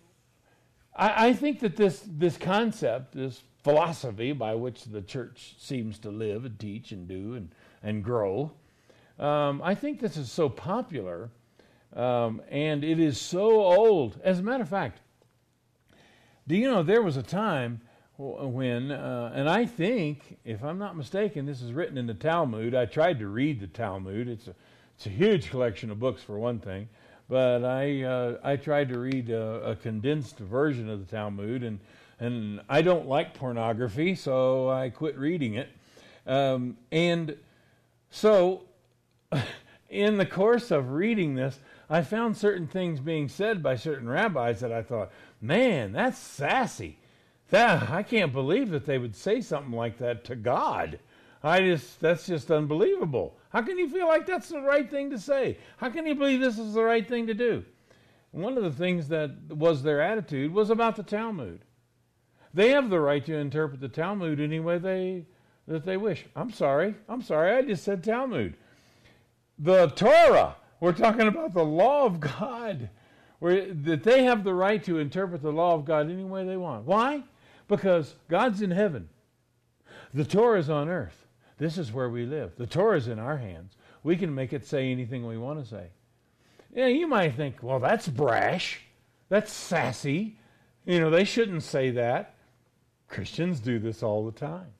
I, 0.94 1.28
I 1.28 1.32
think 1.32 1.60
that 1.60 1.76
this 1.76 2.04
this 2.06 2.36
concept, 2.36 3.14
this 3.14 3.42
philosophy 3.64 4.32
by 4.32 4.54
which 4.54 4.84
the 4.84 5.02
church 5.02 5.56
seems 5.58 5.98
to 5.98 6.10
live 6.10 6.44
and 6.44 6.58
teach 6.58 6.92
and 6.92 7.08
do 7.08 7.34
and, 7.34 7.50
and 7.82 8.04
grow, 8.04 8.52
um, 9.18 9.60
I 9.64 9.74
think 9.74 9.98
this 9.98 10.16
is 10.16 10.30
so 10.30 10.48
popular 10.48 11.30
um, 11.94 12.42
and 12.50 12.84
it 12.84 13.00
is 13.00 13.20
so 13.20 13.62
old. 13.62 14.20
As 14.22 14.38
a 14.38 14.42
matter 14.42 14.62
of 14.62 14.68
fact, 14.68 15.00
do 16.46 16.54
you 16.56 16.70
know 16.70 16.82
there 16.82 17.02
was 17.02 17.16
a 17.16 17.22
time 17.22 17.80
when, 18.18 18.92
uh, 18.92 19.32
and 19.34 19.48
I 19.48 19.66
think, 19.66 20.38
if 20.44 20.64
I'm 20.64 20.78
not 20.78 20.96
mistaken, 20.96 21.44
this 21.44 21.60
is 21.60 21.72
written 21.72 21.98
in 21.98 22.06
the 22.06 22.14
Talmud. 22.14 22.74
I 22.74 22.86
tried 22.86 23.18
to 23.18 23.28
read 23.28 23.60
the 23.60 23.66
Talmud. 23.66 24.28
It's 24.28 24.48
a, 24.48 24.54
it's 24.96 25.06
a 25.06 25.10
huge 25.10 25.50
collection 25.50 25.90
of 25.90 26.00
books, 26.00 26.22
for 26.22 26.38
one 26.38 26.58
thing. 26.58 26.88
But 27.28 27.64
I, 27.64 28.02
uh, 28.02 28.38
I 28.44 28.56
tried 28.56 28.88
to 28.90 28.98
read 28.98 29.30
a, 29.30 29.70
a, 29.70 29.76
condensed 29.76 30.38
version 30.38 30.88
of 30.88 31.00
the 31.00 31.16
Talmud, 31.16 31.64
and, 31.64 31.80
and 32.20 32.60
I 32.68 32.82
don't 32.82 33.08
like 33.08 33.34
pornography, 33.34 34.14
so 34.14 34.70
I 34.70 34.90
quit 34.90 35.18
reading 35.18 35.54
it. 35.54 35.68
Um, 36.24 36.76
and 36.92 37.36
so, 38.10 38.62
in 39.90 40.18
the 40.18 40.26
course 40.26 40.70
of 40.70 40.92
reading 40.92 41.34
this, 41.34 41.58
I 41.90 42.02
found 42.02 42.36
certain 42.36 42.68
things 42.68 43.00
being 43.00 43.28
said 43.28 43.62
by 43.62 43.76
certain 43.76 44.08
rabbis 44.08 44.60
that 44.60 44.72
I 44.72 44.82
thought, 44.82 45.10
man, 45.40 45.92
that's 45.92 46.18
sassy. 46.18 46.98
That, 47.50 47.90
I 47.90 48.02
can't 48.02 48.32
believe 48.32 48.70
that 48.70 48.86
they 48.86 48.98
would 48.98 49.14
say 49.14 49.40
something 49.40 49.72
like 49.72 49.98
that 49.98 50.24
to 50.24 50.36
God. 50.36 50.98
I 51.46 51.60
just 51.60 52.00
that's 52.00 52.26
just 52.26 52.50
unbelievable. 52.50 53.36
How 53.50 53.62
can 53.62 53.78
you 53.78 53.88
feel 53.88 54.06
like 54.06 54.26
that's 54.26 54.48
the 54.48 54.60
right 54.60 54.90
thing 54.90 55.10
to 55.10 55.18
say? 55.18 55.58
How 55.76 55.90
can 55.90 56.06
you 56.06 56.14
believe 56.14 56.40
this 56.40 56.58
is 56.58 56.74
the 56.74 56.82
right 56.82 57.06
thing 57.06 57.26
to 57.26 57.34
do? 57.34 57.64
One 58.32 58.56
of 58.56 58.64
the 58.64 58.70
things 58.70 59.08
that 59.08 59.30
was 59.48 59.82
their 59.82 60.02
attitude 60.02 60.52
was 60.52 60.70
about 60.70 60.96
the 60.96 61.02
Talmud. 61.02 61.60
They 62.52 62.70
have 62.70 62.90
the 62.90 63.00
right 63.00 63.24
to 63.26 63.36
interpret 63.36 63.80
the 63.80 63.88
Talmud 63.88 64.40
any 64.40 64.60
way 64.60 64.78
they 64.78 65.26
that 65.68 65.84
they 65.84 65.96
wish. 65.96 66.24
I'm 66.34 66.50
sorry. 66.50 66.94
I'm 67.08 67.22
sorry. 67.22 67.52
I 67.52 67.62
just 67.62 67.84
said 67.84 68.04
Talmud. 68.04 68.56
The 69.58 69.88
Torah 69.88 70.56
we're 70.80 70.92
talking 70.92 71.26
about 71.26 71.54
the 71.54 71.64
law 71.64 72.04
of 72.04 72.20
God, 72.20 72.90
where, 73.38 73.72
that 73.72 74.02
they 74.02 74.24
have 74.24 74.44
the 74.44 74.54
right 74.54 74.82
to 74.84 74.98
interpret 74.98 75.42
the 75.42 75.52
law 75.52 75.74
of 75.74 75.84
God 75.84 76.10
any 76.10 76.24
way 76.24 76.44
they 76.44 76.56
want. 76.56 76.84
Why? 76.84 77.22
Because 77.68 78.14
God's 78.28 78.62
in 78.62 78.70
heaven. 78.70 79.08
The 80.12 80.24
Torah 80.24 80.58
is 80.58 80.70
on 80.70 80.88
earth. 80.88 81.25
This 81.58 81.78
is 81.78 81.92
where 81.92 82.08
we 82.08 82.26
live. 82.26 82.52
The 82.56 82.66
Torah 82.66 82.98
is 82.98 83.08
in 83.08 83.18
our 83.18 83.38
hands. 83.38 83.76
We 84.02 84.16
can 84.16 84.34
make 84.34 84.52
it 84.52 84.66
say 84.66 84.90
anything 84.90 85.26
we 85.26 85.38
want 85.38 85.62
to 85.62 85.68
say. 85.68 85.88
Yeah, 86.74 86.88
you 86.88 87.06
might 87.06 87.34
think, 87.34 87.62
well, 87.62 87.80
that's 87.80 88.08
brash. 88.08 88.80
That's 89.28 89.52
sassy. 89.52 90.38
You 90.84 91.00
know, 91.00 91.10
they 91.10 91.24
shouldn't 91.24 91.62
say 91.62 91.90
that. 91.92 92.34
Christians 93.08 93.60
do 93.60 93.78
this 93.78 94.02
all 94.02 94.26
the 94.26 94.38
time. 94.38 94.72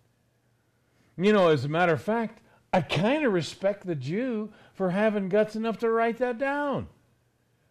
You 1.17 1.33
know, 1.33 1.49
as 1.49 1.65
a 1.65 1.69
matter 1.69 1.95
of 1.95 2.03
fact, 2.03 2.43
I 2.73 2.83
kind 2.83 3.25
of 3.25 3.33
respect 3.33 3.87
the 3.87 3.95
Jew 3.95 4.51
for 4.75 4.91
having 4.91 5.31
guts 5.31 5.57
enough 5.57 5.79
to 5.79 5.91
write 5.91 6.19
that 6.19 6.37
down, 6.37 6.89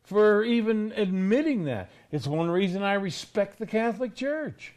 for 0.03 0.43
even 0.43 0.91
admitting 0.95 1.65
that. 1.65 1.91
It's 2.11 2.25
one 2.25 2.49
reason 2.49 2.81
I 2.81 2.93
respect 2.93 3.59
the 3.59 3.67
Catholic 3.67 4.15
Church. 4.15 4.73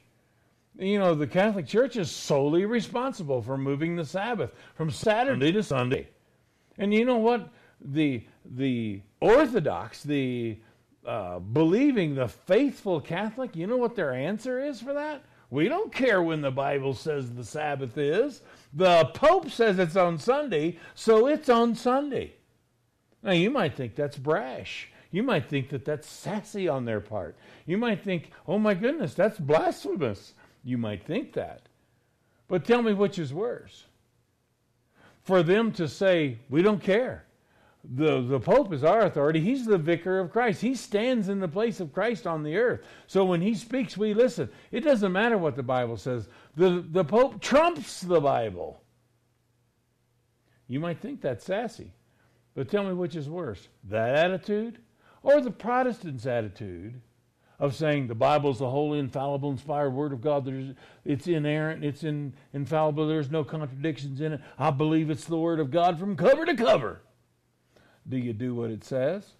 You 0.79 1.01
know, 1.01 1.15
the 1.15 1.27
Catholic 1.27 1.67
Church 1.67 1.97
is 1.97 2.09
solely 2.11 2.65
responsible 2.65 3.43
for 3.43 3.59
moving 3.59 3.97
the 3.97 4.05
Sabbath 4.05 4.53
from 4.75 4.91
Saturday 4.91 5.51
to 5.53 5.63
Sunday. 5.63 6.09
And 6.79 6.95
you 6.95 7.05
know 7.05 7.19
what? 7.19 7.49
The, 7.81 8.25
the 8.45 9.03
Orthodox, 9.21 10.05
the 10.05 10.59
uh, 11.05 11.41
believing, 11.41 12.15
the 12.15 12.29
faithful 12.29 13.01
Catholic, 13.01 13.57
you 13.57 13.67
know 13.67 13.77
what 13.77 13.97
their 13.97 14.13
answer 14.13 14.65
is 14.65 14.81
for 14.81 14.93
that? 14.93 15.25
We 15.51 15.69
don't 15.69 15.93
care 15.93 16.23
when 16.23 16.43
the 16.43 16.51
Bible 16.51 16.95
says 16.95 17.33
the 17.33 17.45
Sabbath 17.45 17.97
is. 17.99 18.43
The 18.75 19.07
Pope 19.15 19.51
says 19.51 19.79
it's 19.79 19.97
on 19.97 20.19
Sunday, 20.19 20.79
so 20.95 21.27
it's 21.27 21.49
on 21.49 21.75
Sunday. 21.75 22.35
Now, 23.23 23.33
you 23.33 23.51
might 23.51 23.75
think 23.75 23.97
that's 23.97 24.19
brash. 24.19 24.91
You 25.11 25.23
might 25.23 25.49
think 25.49 25.71
that 25.71 25.85
that's 25.85 26.09
sassy 26.09 26.69
on 26.69 26.85
their 26.85 27.01
part. 27.01 27.37
You 27.67 27.79
might 27.79 28.05
think, 28.05 28.31
oh 28.47 28.59
my 28.59 28.75
goodness, 28.75 29.15
that's 29.15 29.39
blasphemous. 29.39 30.35
You 30.69 30.77
might 30.77 31.03
think 31.07 31.33
that. 31.33 31.63
But 32.47 32.65
tell 32.65 32.83
me 32.83 32.93
which 32.93 33.19
is 33.19 33.33
worse. 33.33 33.85
For 35.23 35.43
them 35.43 35.73
to 35.73 35.89
say, 35.89 36.39
we 36.51 36.61
don't 36.63 36.83
care 36.83 37.25
the, 37.85 38.21
the 38.21 38.41
Pope 38.41 38.73
is 38.73 38.85
our 38.85 39.03
authority. 39.03 39.41
He's 39.41 39.65
the 39.65 39.79
vicar 39.79 40.19
of 40.19 40.31
Christ. 40.31 40.61
He 40.61 40.75
stands 40.75 41.29
in 41.29 41.41
the 41.41 41.49
place 41.49 41.81
of 41.81 41.93
Christ 41.93 42.27
on 42.27 42.43
the 42.43 42.57
earth. 42.57 42.81
So 43.07 43.25
when 43.25 43.41
he 43.41 43.55
speaks, 43.55 43.97
we 43.97 44.13
listen. 44.13 44.51
It 44.73 44.81
doesn't 44.81 45.13
matter 45.13 45.39
what 45.39 45.57
the 45.57 45.63
Bible 45.63 45.97
says. 45.97 46.29
The, 46.57 46.85
the 46.91 47.05
Pope 47.05 47.41
trumps 47.41 48.03
the 48.03 48.21
Bible. 48.21 48.83
You 50.67 50.81
might 50.81 51.01
think 51.01 51.23
that's 51.23 51.47
sassy, 51.47 51.95
but 52.55 52.69
tell 52.69 52.85
me 52.85 52.93
which 52.93 53.17
is 53.17 53.31
worse 53.31 53.69
that 53.85 54.17
attitude 54.17 54.81
or 55.23 55.41
the 55.41 55.51
Protestant's 55.51 56.27
attitude 56.27 57.01
of 57.59 57.75
saying 57.75 58.07
the 58.07 58.15
Bible's 58.15 58.61
the 58.61 58.71
holy, 58.71 58.99
infallible, 58.99 59.51
inspired 59.51 59.91
Word 59.91 60.13
of 60.13 60.21
God. 60.21 60.45
There's, 60.45 60.75
it's 61.05 61.27
inerrant, 61.27 61.85
it's 61.85 62.05
in, 62.05 62.33
infallible, 62.53 63.09
there's 63.09 63.31
no 63.31 63.43
contradictions 63.43 64.21
in 64.21 64.35
it. 64.35 64.41
I 64.59 64.71
believe 64.71 65.11
it's 65.11 65.25
the 65.25 65.39
Word 65.39 65.59
of 65.59 65.71
God 65.71 65.99
from 65.99 66.17
cover 66.17 66.45
to 66.45 66.55
cover. 66.55 67.01
Do 68.09 68.17
you 68.17 68.33
do 68.33 68.55
what 68.55 68.71
it 68.71 68.85
says? 68.85 69.33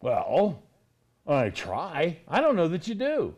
Well, 0.00 0.62
I 1.26 1.48
try. 1.50 2.18
I 2.28 2.40
don't 2.40 2.56
know 2.56 2.68
that 2.68 2.88
you 2.88 2.94
do. 2.94 3.36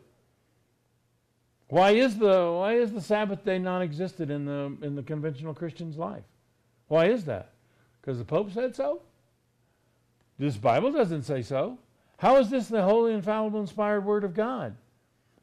Why 1.69 1.91
is 1.91 2.17
the 2.17 2.53
why 2.57 2.75
is 2.75 2.93
the 2.93 3.01
Sabbath 3.01 3.43
day 3.43 3.59
non-existent 3.59 4.31
in 4.31 4.45
the 4.45 4.75
in 4.81 4.95
the 4.95 5.03
conventional 5.03 5.53
Christian's 5.53 5.97
life? 5.97 6.23
Why 6.87 7.07
is 7.07 7.25
that? 7.25 7.53
Because 7.99 8.17
the 8.17 8.25
Pope 8.25 8.51
said 8.51 8.75
so? 8.75 9.01
This 10.37 10.55
Bible 10.55 10.91
doesn't 10.91 11.23
say 11.23 11.41
so. 11.41 11.77
How 12.17 12.37
is 12.37 12.49
this 12.49 12.67
the 12.67 12.83
holy, 12.83 13.13
infallible, 13.13 13.59
inspired 13.59 14.05
Word 14.05 14.23
of 14.23 14.33
God? 14.33 14.75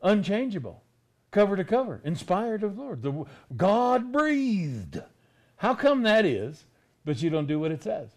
Unchangeable, 0.03 0.83
cover 1.31 1.57
to 1.57 1.65
cover, 1.65 2.01
inspired 2.05 2.63
of 2.63 2.77
the 2.77 2.83
Lord. 2.83 3.03
The 3.03 3.25
God 3.57 4.13
breathed. 4.13 5.01
How 5.57 5.75
come 5.75 6.03
that 6.03 6.25
is, 6.25 6.65
but 7.05 7.23
you 7.23 7.31
don't 7.31 7.47
do 7.47 7.61
what 7.61 7.71
it 7.71 7.83
says? 7.83 8.11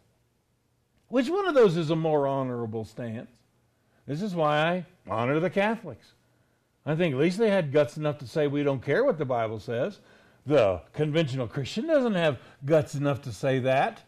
Which 1.08 1.30
one 1.30 1.48
of 1.48 1.56
those 1.56 1.78
is 1.78 1.90
a 1.90 1.96
more 1.96 2.28
honorable 2.28 2.84
stance? 2.84 3.32
This 4.06 4.22
is 4.22 4.36
why 4.36 4.58
I 4.58 4.86
honor 5.10 5.40
the 5.40 5.50
Catholics. 5.50 6.14
I 6.86 6.96
think 6.96 7.14
at 7.14 7.20
least 7.20 7.38
they 7.38 7.50
had 7.50 7.72
guts 7.72 7.98
enough 7.98 8.18
to 8.20 8.28
say 8.28 8.48
we 8.48 8.64
don't 8.64 8.84
care 8.84 9.04
what 9.04 9.18
the 9.18 9.26
Bible 9.26 9.60
says. 9.60 10.00
The 10.46 10.82
conventional 10.94 11.48
Christian 11.48 11.86
doesn't 11.88 12.16
have 12.16 12.40
guts 12.66 12.96
enough 12.96 13.22
to 13.24 13.34
say 13.34 13.60
that. 13.60 14.02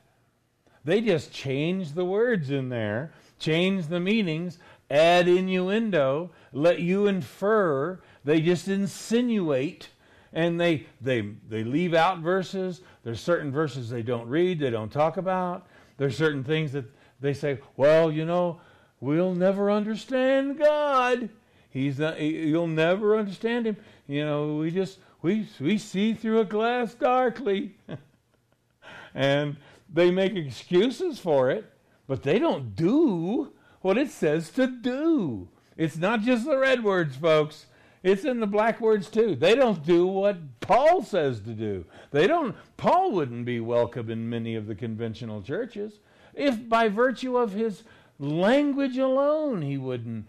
They 0.85 1.01
just 1.01 1.33
change 1.33 1.91
the 1.91 2.05
words 2.05 2.49
in 2.49 2.69
there, 2.69 3.11
change 3.39 3.87
the 3.87 3.99
meanings, 3.99 4.59
add 4.91 5.27
innuendo, 5.27 6.31
let 6.51 6.79
you 6.79 7.07
infer. 7.07 7.99
They 8.23 8.41
just 8.41 8.67
insinuate 8.67 9.89
and 10.33 10.59
they 10.59 10.85
they 11.01 11.21
they 11.47 11.63
leave 11.63 11.93
out 11.93 12.19
verses. 12.19 12.81
There's 13.03 13.21
certain 13.21 13.51
verses 13.51 13.89
they 13.89 14.03
don't 14.03 14.27
read, 14.27 14.59
they 14.59 14.69
don't 14.69 14.91
talk 14.91 15.17
about. 15.17 15.67
There's 15.97 16.17
certain 16.17 16.43
things 16.43 16.71
that 16.73 16.85
they 17.19 17.33
say, 17.33 17.59
well, 17.75 18.11
you 18.11 18.25
know, 18.25 18.61
we'll 18.99 19.35
never 19.35 19.69
understand 19.71 20.57
God. 20.57 21.29
He's 21.69 21.99
not, 21.99 22.19
you'll 22.19 22.67
never 22.67 23.17
understand 23.17 23.67
him. 23.67 23.77
You 24.07 24.25
know, 24.25 24.55
we 24.55 24.71
just 24.71 24.99
we 25.21 25.47
we 25.59 25.77
see 25.77 26.13
through 26.13 26.39
a 26.39 26.45
glass 26.45 26.93
darkly. 26.93 27.75
and 29.13 29.57
they 29.91 30.11
make 30.11 30.35
excuses 30.35 31.19
for 31.19 31.49
it, 31.49 31.71
but 32.09 32.23
they 32.23 32.39
don't 32.39 32.75
do 32.75 33.53
what 33.81 33.95
it 33.95 34.09
says 34.09 34.49
to 34.49 34.65
do. 34.65 35.47
It's 35.77 35.95
not 35.95 36.21
just 36.21 36.43
the 36.43 36.57
red 36.57 36.83
words, 36.83 37.15
folks. 37.15 37.67
It's 38.01 38.25
in 38.25 38.39
the 38.39 38.47
black 38.47 38.81
words 38.81 39.09
too. 39.09 39.35
They 39.35 39.53
don't 39.53 39.85
do 39.85 40.07
what 40.07 40.59
Paul 40.59 41.03
says 41.03 41.39
to 41.41 41.51
do. 41.51 41.85
They 42.09 42.25
don't 42.25 42.55
Paul 42.77 43.11
wouldn't 43.11 43.45
be 43.45 43.59
welcome 43.59 44.09
in 44.09 44.27
many 44.27 44.55
of 44.55 44.65
the 44.65 44.73
conventional 44.73 45.43
churches 45.43 45.99
if 46.33 46.67
by 46.67 46.87
virtue 46.87 47.37
of 47.37 47.53
his 47.53 47.83
language 48.17 48.97
alone 48.97 49.61
he 49.61 49.77
wouldn't 49.77 50.27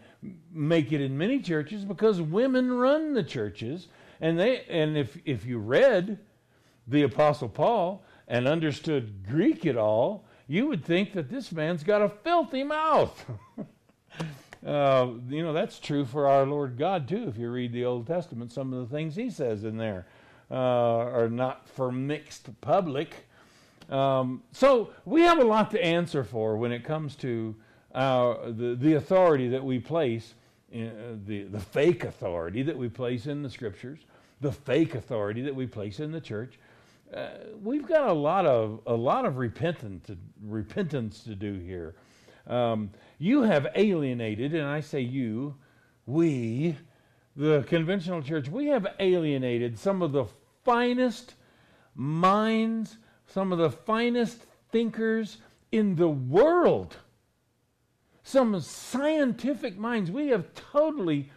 make 0.52 0.92
it 0.92 1.00
in 1.00 1.16
many 1.16 1.40
churches 1.40 1.86
because 1.86 2.20
women 2.20 2.72
run 2.72 3.14
the 3.14 3.22
churches 3.22 3.88
and 4.20 4.38
they 4.38 4.64
and 4.68 4.98
if 4.98 5.16
if 5.24 5.46
you 5.46 5.58
read 5.58 6.18
the 6.86 7.04
apostle 7.04 7.48
Paul 7.48 8.04
and 8.28 8.46
understood 8.46 9.26
Greek 9.26 9.64
at 9.64 9.76
all, 9.76 10.26
you 10.50 10.66
would 10.66 10.84
think 10.84 11.12
that 11.12 11.30
this 11.30 11.52
man's 11.52 11.84
got 11.84 12.02
a 12.02 12.08
filthy 12.08 12.64
mouth. 12.64 13.24
uh, 14.66 15.06
you 15.28 15.44
know, 15.44 15.52
that's 15.52 15.78
true 15.78 16.04
for 16.04 16.26
our 16.26 16.44
Lord 16.44 16.76
God, 16.76 17.06
too. 17.06 17.28
If 17.28 17.38
you 17.38 17.48
read 17.52 17.72
the 17.72 17.84
Old 17.84 18.08
Testament, 18.08 18.50
some 18.50 18.72
of 18.72 18.80
the 18.80 18.92
things 18.92 19.14
he 19.14 19.30
says 19.30 19.62
in 19.62 19.76
there 19.76 20.06
uh, 20.50 20.54
are 20.54 21.28
not 21.28 21.68
for 21.68 21.92
mixed 21.92 22.48
public. 22.60 23.28
Um, 23.90 24.42
so 24.50 24.90
we 25.04 25.20
have 25.20 25.38
a 25.38 25.44
lot 25.44 25.70
to 25.70 25.84
answer 25.84 26.24
for 26.24 26.56
when 26.56 26.72
it 26.72 26.82
comes 26.82 27.14
to 27.16 27.54
our, 27.94 28.50
the, 28.50 28.74
the 28.74 28.94
authority 28.94 29.46
that 29.50 29.64
we 29.64 29.78
place, 29.78 30.34
in, 30.72 30.88
uh, 30.88 31.16
the, 31.26 31.44
the 31.44 31.60
fake 31.60 32.02
authority 32.02 32.64
that 32.64 32.76
we 32.76 32.88
place 32.88 33.28
in 33.28 33.42
the 33.42 33.50
scriptures, 33.50 34.00
the 34.40 34.50
fake 34.50 34.96
authority 34.96 35.42
that 35.42 35.54
we 35.54 35.68
place 35.68 36.00
in 36.00 36.10
the 36.10 36.20
church, 36.20 36.58
uh, 37.14 37.28
we've 37.62 37.86
got 37.86 38.08
a 38.08 38.12
lot 38.12 38.46
of 38.46 38.80
a 38.86 38.94
lot 38.94 39.24
of 39.24 39.36
repentance 39.36 40.06
to, 40.06 40.16
repentance 40.42 41.22
to 41.24 41.34
do 41.34 41.54
here. 41.54 41.94
Um, 42.46 42.90
you 43.18 43.42
have 43.42 43.66
alienated, 43.74 44.54
and 44.54 44.66
I 44.66 44.80
say 44.80 45.00
you, 45.00 45.56
we, 46.06 46.76
the 47.36 47.62
conventional 47.68 48.22
church, 48.22 48.48
we 48.48 48.66
have 48.66 48.86
alienated 48.98 49.78
some 49.78 50.02
of 50.02 50.12
the 50.12 50.26
finest 50.64 51.34
minds, 51.94 52.96
some 53.26 53.52
of 53.52 53.58
the 53.58 53.70
finest 53.70 54.46
thinkers 54.70 55.38
in 55.70 55.96
the 55.96 56.08
world. 56.08 56.96
Some 58.22 58.58
scientific 58.60 59.78
minds. 59.78 60.10
We 60.10 60.28
have 60.28 60.54
totally 60.54 61.30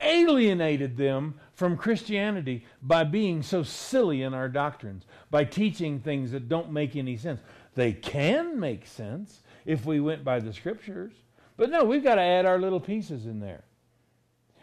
alienated 0.00 0.96
them 0.96 1.34
from 1.54 1.76
Christianity 1.76 2.64
by 2.82 3.04
being 3.04 3.42
so 3.42 3.62
silly 3.62 4.22
in 4.22 4.34
our 4.34 4.48
doctrines, 4.48 5.04
by 5.30 5.44
teaching 5.44 6.00
things 6.00 6.32
that 6.32 6.48
don't 6.48 6.72
make 6.72 6.96
any 6.96 7.16
sense. 7.16 7.40
They 7.74 7.92
can 7.92 8.58
make 8.58 8.86
sense 8.86 9.42
if 9.64 9.84
we 9.84 10.00
went 10.00 10.24
by 10.24 10.40
the 10.40 10.52
scriptures, 10.52 11.12
but 11.56 11.70
no, 11.70 11.84
we've 11.84 12.04
got 12.04 12.16
to 12.16 12.22
add 12.22 12.46
our 12.46 12.58
little 12.58 12.80
pieces 12.80 13.26
in 13.26 13.40
there. 13.40 13.64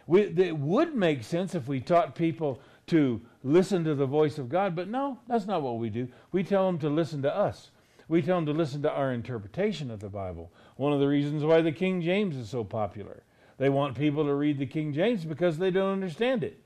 We, 0.06 0.22
it 0.22 0.58
would 0.58 0.96
make 0.96 1.24
sense 1.24 1.56
if 1.56 1.68
we 1.68 1.80
taught 1.80 2.16
people 2.16 2.62
to 2.88 3.22
listen 3.44 3.84
to 3.86 3.96
the 3.96 4.06
voice 4.06 4.38
of 4.38 4.50
God, 4.50 4.76
but 4.76 4.90
no, 4.90 5.20
that's 5.28 5.46
not 5.46 5.62
what 5.62 5.80
we 5.80 5.90
do. 5.90 6.08
We 6.32 6.44
tell 6.44 6.66
them 6.66 6.80
to 6.80 6.90
listen 6.90 7.22
to 7.22 7.36
us. 7.36 7.72
We 8.08 8.22
tell 8.22 8.36
them 8.38 8.46
to 8.48 8.52
listen 8.52 8.82
to 8.82 8.92
our 8.92 9.14
interpretation 9.14 9.90
of 9.90 10.02
the 10.02 10.10
Bible. 10.10 10.52
One 10.76 10.92
of 10.92 11.00
the 11.00 11.08
reasons 11.08 11.44
why 11.44 11.62
the 11.62 11.72
King 11.72 12.02
James 12.02 12.36
is 12.36 12.50
so 12.50 12.64
popular. 12.64 13.24
They 13.58 13.70
want 13.70 13.96
people 13.96 14.26
to 14.26 14.34
read 14.34 14.58
the 14.58 14.66
King 14.66 14.94
James 14.94 15.26
because 15.26 15.58
they 15.58 15.72
don't 15.72 15.94
understand 15.94 16.44
it. 16.44 16.60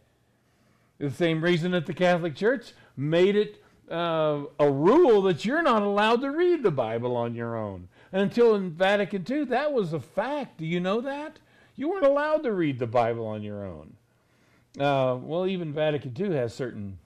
The 0.99 1.11
same 1.11 1.43
reason 1.43 1.71
that 1.71 1.85
the 1.85 1.93
Catholic 1.93 2.35
Church 2.35 2.73
made 2.95 3.35
it 3.35 3.61
uh, 3.91 4.43
a 4.59 4.69
rule 4.69 5.21
that 5.23 5.45
you're 5.45 5.61
not 5.61 5.81
allowed 5.81 6.21
to 6.21 6.31
read 6.31 6.63
the 6.63 6.71
Bible 6.71 7.15
on 7.15 7.35
your 7.35 7.55
own. 7.55 7.87
And 8.11 8.21
until 8.21 8.55
in 8.55 8.71
Vatican 8.71 9.25
II, 9.29 9.45
that 9.45 9.73
was 9.73 9.93
a 9.93 9.99
fact. 9.99 10.57
Do 10.57 10.65
you 10.65 10.79
know 10.79 11.01
that? 11.01 11.39
You 11.75 11.89
weren't 11.89 12.05
allowed 12.05 12.43
to 12.43 12.51
read 12.51 12.79
the 12.79 12.87
Bible 12.87 13.27
on 13.27 13.43
your 13.43 13.65
own. 13.65 13.95
Uh, 14.79 15.17
well, 15.21 15.45
even 15.45 15.73
Vatican 15.73 16.15
II 16.19 16.35
has 16.35 16.53
certain 16.53 16.97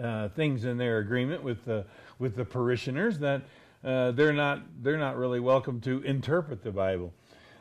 uh, 0.00 0.28
things 0.30 0.64
in 0.64 0.78
their 0.78 0.98
agreement 0.98 1.42
with 1.42 1.64
the 1.64 1.84
with 2.18 2.36
the 2.36 2.44
parishioners 2.44 3.18
that 3.18 3.42
uh, 3.84 4.12
they're 4.12 4.32
not 4.32 4.62
they're 4.82 4.98
not 4.98 5.16
really 5.16 5.40
welcome 5.40 5.80
to 5.80 6.02
interpret 6.02 6.62
the 6.62 6.70
Bible. 6.70 7.12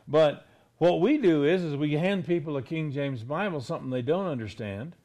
But 0.08 0.46
what 0.82 1.00
we 1.00 1.20
do 1.20 1.44
is 1.44 1.62
is 1.62 1.76
we 1.76 1.94
hand 1.94 2.26
people 2.26 2.58
a 2.58 2.62
King 2.64 2.92
James 2.92 3.22
Bible, 3.22 3.62
something 3.62 3.92
they 3.92 4.02
don't 4.02 4.26
understand, 4.26 4.96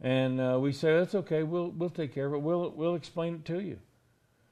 and 0.00 0.40
uh, 0.40 0.58
we 0.60 0.72
say, 0.72 0.92
that's 0.92 1.14
okay, 1.14 1.44
we'll, 1.44 1.68
we'll 1.70 1.88
take 1.88 2.12
care 2.12 2.26
of 2.26 2.34
it, 2.34 2.42
we'll, 2.42 2.70
we'll 2.70 2.96
explain 2.96 3.34
it 3.34 3.44
to 3.44 3.60
you. 3.60 3.78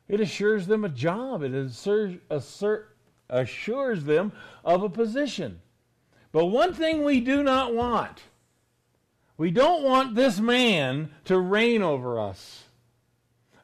It 0.06 0.20
assures 0.20 0.68
them 0.68 0.84
a 0.84 0.88
job, 0.88 1.42
it 1.42 1.52
assert, 1.52 2.96
assures 3.28 4.04
them 4.04 4.30
of 4.64 4.84
a 4.84 4.88
position. 4.88 5.60
But 6.30 6.46
one 6.46 6.72
thing 6.72 7.02
we 7.02 7.18
do 7.18 7.42
not 7.42 7.74
want 7.74 8.22
we 9.36 9.50
don't 9.50 9.82
want 9.82 10.14
this 10.14 10.38
man 10.38 11.10
to 11.24 11.38
reign 11.38 11.80
over 11.80 12.20
us. 12.20 12.64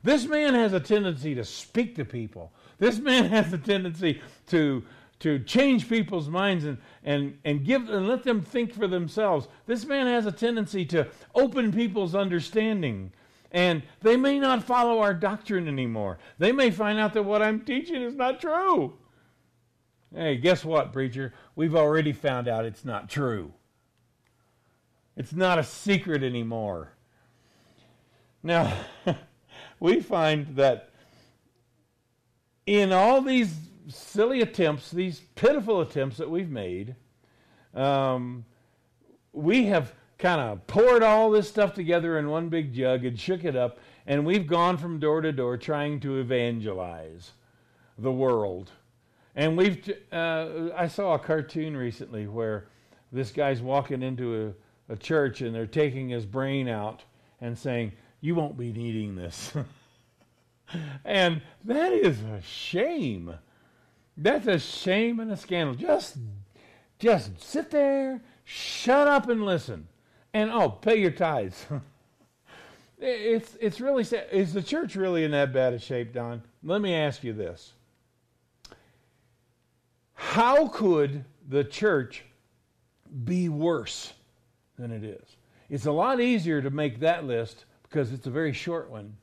This 0.04 0.24
man 0.24 0.54
has 0.54 0.72
a 0.72 0.80
tendency 0.80 1.34
to 1.34 1.44
speak 1.44 1.96
to 1.96 2.04
people. 2.04 2.52
This 2.78 2.98
man 2.98 3.24
has 3.30 3.52
a 3.52 3.58
tendency 3.58 4.20
to 4.48 4.84
to 5.24 5.38
change 5.38 5.88
people's 5.88 6.28
minds 6.28 6.66
and, 6.66 6.76
and, 7.02 7.38
and 7.46 7.64
give 7.64 7.88
and 7.88 8.06
let 8.06 8.24
them 8.24 8.42
think 8.42 8.74
for 8.74 8.86
themselves. 8.86 9.48
This 9.64 9.86
man 9.86 10.06
has 10.06 10.26
a 10.26 10.32
tendency 10.32 10.84
to 10.84 11.08
open 11.34 11.72
people's 11.72 12.14
understanding. 12.14 13.10
And 13.50 13.82
they 14.02 14.18
may 14.18 14.38
not 14.38 14.64
follow 14.64 14.98
our 14.98 15.14
doctrine 15.14 15.66
anymore. 15.66 16.18
They 16.38 16.52
may 16.52 16.70
find 16.70 16.98
out 16.98 17.14
that 17.14 17.22
what 17.22 17.40
I'm 17.40 17.62
teaching 17.62 18.02
is 18.02 18.14
not 18.14 18.38
true. 18.38 18.98
Hey, 20.14 20.36
guess 20.36 20.62
what, 20.62 20.92
preacher? 20.92 21.32
We've 21.56 21.74
already 21.74 22.12
found 22.12 22.46
out 22.46 22.66
it's 22.66 22.84
not 22.84 23.08
true. 23.08 23.54
It's 25.16 25.32
not 25.32 25.58
a 25.58 25.64
secret 25.64 26.22
anymore. 26.22 26.92
Now, 28.42 28.70
we 29.80 30.00
find 30.02 30.54
that 30.56 30.90
in 32.66 32.92
all 32.92 33.22
these 33.22 33.54
silly 33.88 34.40
attempts, 34.40 34.90
these 34.90 35.20
pitiful 35.34 35.80
attempts 35.80 36.16
that 36.18 36.30
we've 36.30 36.50
made, 36.50 36.96
um, 37.74 38.44
we 39.32 39.66
have 39.66 39.92
kind 40.18 40.40
of 40.40 40.66
poured 40.66 41.02
all 41.02 41.30
this 41.30 41.48
stuff 41.48 41.74
together 41.74 42.18
in 42.18 42.28
one 42.28 42.48
big 42.48 42.72
jug 42.72 43.04
and 43.04 43.18
shook 43.18 43.44
it 43.44 43.56
up, 43.56 43.78
and 44.06 44.24
we've 44.24 44.46
gone 44.46 44.76
from 44.76 44.98
door 44.98 45.20
to 45.20 45.32
door 45.32 45.56
trying 45.56 46.00
to 46.00 46.18
evangelize 46.18 47.32
the 47.98 48.12
world. 48.12 48.70
And 49.36 49.56
we've, 49.56 49.92
uh, 50.12 50.68
I 50.76 50.86
saw 50.86 51.14
a 51.14 51.18
cartoon 51.18 51.76
recently 51.76 52.26
where 52.26 52.68
this 53.12 53.32
guy's 53.32 53.60
walking 53.60 54.02
into 54.02 54.54
a, 54.88 54.92
a 54.92 54.96
church 54.96 55.40
and 55.40 55.54
they're 55.54 55.66
taking 55.66 56.08
his 56.08 56.24
brain 56.24 56.68
out 56.68 57.02
and 57.40 57.58
saying, 57.58 57.92
You 58.20 58.34
won't 58.34 58.56
be 58.56 58.72
needing 58.72 59.16
this. 59.16 59.52
and 61.04 61.42
that 61.64 61.92
is 61.92 62.20
a 62.22 62.40
shame. 62.42 63.34
That's 64.16 64.46
a 64.46 64.58
shame 64.58 65.20
and 65.20 65.30
a 65.32 65.36
scandal. 65.36 65.74
Just, 65.74 66.18
just 66.98 67.40
sit 67.42 67.70
there, 67.70 68.22
shut 68.44 69.08
up 69.08 69.28
and 69.28 69.44
listen. 69.44 69.88
And 70.32 70.50
oh, 70.50 70.70
pay 70.70 70.96
your 70.96 71.10
tithes. 71.10 71.66
it's 72.98 73.56
it's 73.60 73.80
really 73.80 74.04
sad. 74.04 74.26
Is 74.32 74.52
the 74.52 74.62
church 74.62 74.96
really 74.96 75.24
in 75.24 75.30
that 75.32 75.52
bad 75.52 75.74
a 75.74 75.78
shape, 75.78 76.12
Don? 76.12 76.42
Let 76.62 76.80
me 76.80 76.94
ask 76.94 77.22
you 77.22 77.32
this. 77.32 77.72
How 80.14 80.68
could 80.68 81.24
the 81.48 81.64
church 81.64 82.24
be 83.24 83.48
worse 83.48 84.12
than 84.78 84.90
it 84.90 85.04
is? 85.04 85.36
It's 85.68 85.86
a 85.86 85.92
lot 85.92 86.20
easier 86.20 86.62
to 86.62 86.70
make 86.70 87.00
that 87.00 87.24
list 87.24 87.64
because 87.84 88.12
it's 88.12 88.26
a 88.26 88.30
very 88.30 88.52
short 88.52 88.90
one. 88.90 89.16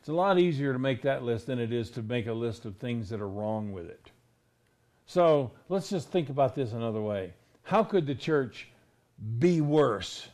It's 0.00 0.08
a 0.08 0.14
lot 0.14 0.38
easier 0.38 0.72
to 0.72 0.78
make 0.78 1.02
that 1.02 1.22
list 1.22 1.46
than 1.46 1.58
it 1.58 1.72
is 1.72 1.90
to 1.90 2.02
make 2.02 2.26
a 2.26 2.32
list 2.32 2.64
of 2.64 2.76
things 2.76 3.10
that 3.10 3.20
are 3.20 3.28
wrong 3.28 3.70
with 3.70 3.86
it. 3.86 4.10
So 5.06 5.52
let's 5.68 5.90
just 5.90 6.10
think 6.10 6.30
about 6.30 6.54
this 6.54 6.72
another 6.72 7.02
way. 7.02 7.34
How 7.62 7.84
could 7.84 8.06
the 8.06 8.14
church 8.14 8.68
be 9.38 9.60
worse? 9.60 10.26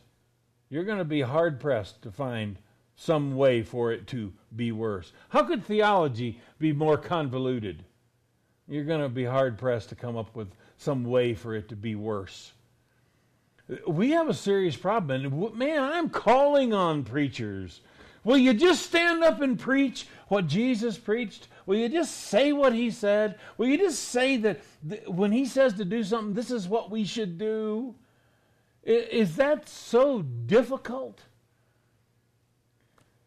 You're 0.71 0.85
going 0.85 0.99
to 0.99 1.05
be 1.05 1.21
hard 1.21 1.59
pressed 1.59 2.03
to 2.03 2.13
find 2.13 2.57
some 2.95 3.37
way 3.37 3.63
for 3.63 3.93
it 3.93 4.07
to 4.09 4.33
be 4.55 4.73
worse. 4.73 5.13
How 5.29 5.43
could 5.43 5.65
theology 5.65 6.41
be 6.59 6.73
more 6.73 6.97
convoluted? 6.97 7.85
You're 8.69 8.85
going 8.85 9.03
to 9.03 9.09
be 9.09 9.25
hard 9.25 9.59
pressed 9.59 9.91
to 9.91 9.95
come 9.95 10.17
up 10.17 10.35
with 10.35 10.49
some 10.77 11.05
way 11.05 11.35
for 11.35 11.55
it 11.55 11.69
to 11.71 11.77
be 11.77 11.95
worse. 11.95 12.53
We 13.87 14.11
have 14.11 14.29
a 14.29 14.35
serious 14.35 14.77
problem. 14.77 15.25
And 15.25 15.55
man, 15.55 15.83
I'm 15.83 16.09
calling 16.09 16.73
on 16.73 17.03
preachers. 17.03 17.81
Will 18.27 18.39
you 18.39 18.55
just 18.55 18.85
stand 18.85 19.23
up 19.23 19.41
and 19.41 19.57
preach 19.57 20.09
what 20.27 20.49
Jesus 20.49 20.99
preached? 20.99 21.47
Will 21.65 21.77
you 21.77 21.89
just 21.89 22.13
say 22.13 22.53
what 22.53 22.73
he 22.73 22.91
said? 22.91 23.39
Will 23.57 23.69
you 23.69 23.79
just 23.79 24.03
say 24.03 24.37
that 24.39 24.63
th- 24.89 25.07
when 25.07 25.31
he 25.31 25.47
says 25.47 25.75
to 25.75 25.85
do 25.85 26.03
something, 26.03 26.35
this 26.35 26.51
is 26.51 26.67
what 26.67 26.91
we 26.91 27.05
should 27.05 27.39
do? 27.39 27.95
Is 28.83 29.37
that 29.37 29.69
so 29.69 30.23
difficult? 30.23 31.23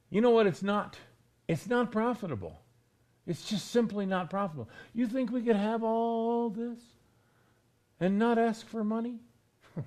You 0.10 0.20
know 0.20 0.32
what? 0.32 0.48
It's 0.48 0.64
not. 0.64 0.98
It's 1.48 1.68
not 1.68 1.94
profitable. 1.94 2.60
It's 3.26 3.48
just 3.48 3.72
simply 3.72 4.06
not 4.06 4.30
profitable. 4.30 4.68
You 4.94 5.08
think 5.08 5.32
we 5.32 5.42
could 5.42 5.56
have 5.56 5.82
all 5.82 6.50
this 6.50 6.80
and 8.02 8.20
not 8.20 8.38
ask 8.38 8.68
for 8.68 8.84
money? 8.84 9.20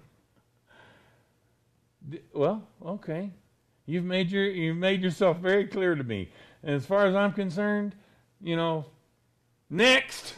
well, 2.33 2.67
okay. 2.83 3.33
You've 3.87 4.05
made 4.05 4.31
your 4.31 4.45
you've 4.45 4.77
made 4.77 5.03
yourself 5.03 5.39
very 5.39 5.67
clear 5.67 5.95
to 5.95 6.05
me. 6.05 6.31
And 6.63 6.75
as 6.75 6.87
far 6.87 7.07
as 7.07 7.15
I'm 7.15 7.33
concerned, 7.33 7.95
you 8.41 8.57
know, 8.57 8.87
next. 9.69 10.35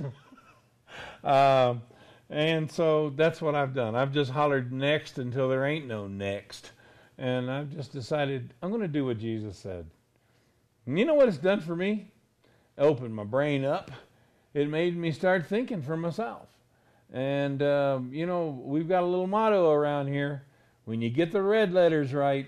um, 1.25 1.83
and 2.31 2.71
so 2.71 3.11
that's 3.11 3.43
what 3.43 3.55
I've 3.55 3.75
done. 3.75 3.95
I've 3.95 4.13
just 4.13 4.31
hollered 4.31 4.73
next 4.73 5.19
until 5.19 5.49
there 5.49 5.65
ain't 5.67 5.87
no 5.87 6.07
next. 6.07 6.73
And 7.19 7.51
I've 7.51 7.71
just 7.71 7.93
decided 7.93 8.55
I'm 8.63 8.71
going 8.71 8.83
to 8.83 8.89
do 8.89 9.05
what 9.05 9.19
Jesus 9.19 9.59
said. 9.59 9.87
And 10.87 10.99
you 10.99 11.05
know 11.05 11.15
what 11.15 11.29
it's 11.29 11.39
done 11.39 11.61
for 11.61 11.77
me? 11.77 12.11
opened 12.79 13.15
my 13.15 13.25
brain 13.25 13.65
up. 13.65 13.91
It 14.53 14.69
made 14.69 14.97
me 14.97 15.13
start 15.13 15.47
thinking 15.47 15.83
for 15.83 15.97
myself. 15.97 16.49
And, 17.13 17.63
um, 17.63 18.13
you 18.13 18.27
know, 18.27 18.61
we've 18.65 18.89
got 18.89 19.03
a 19.03 19.07
little 19.07 19.27
motto 19.27 19.71
around 19.71 20.09
here 20.09 20.43
when 20.85 21.01
you 21.01 21.11
get 21.11 21.33
the 21.33 21.43
red 21.43 21.73
letters 21.73 22.13
right, 22.13 22.47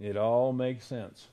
it 0.00 0.16
all 0.16 0.52
makes 0.52 0.84
sense. 0.84 1.28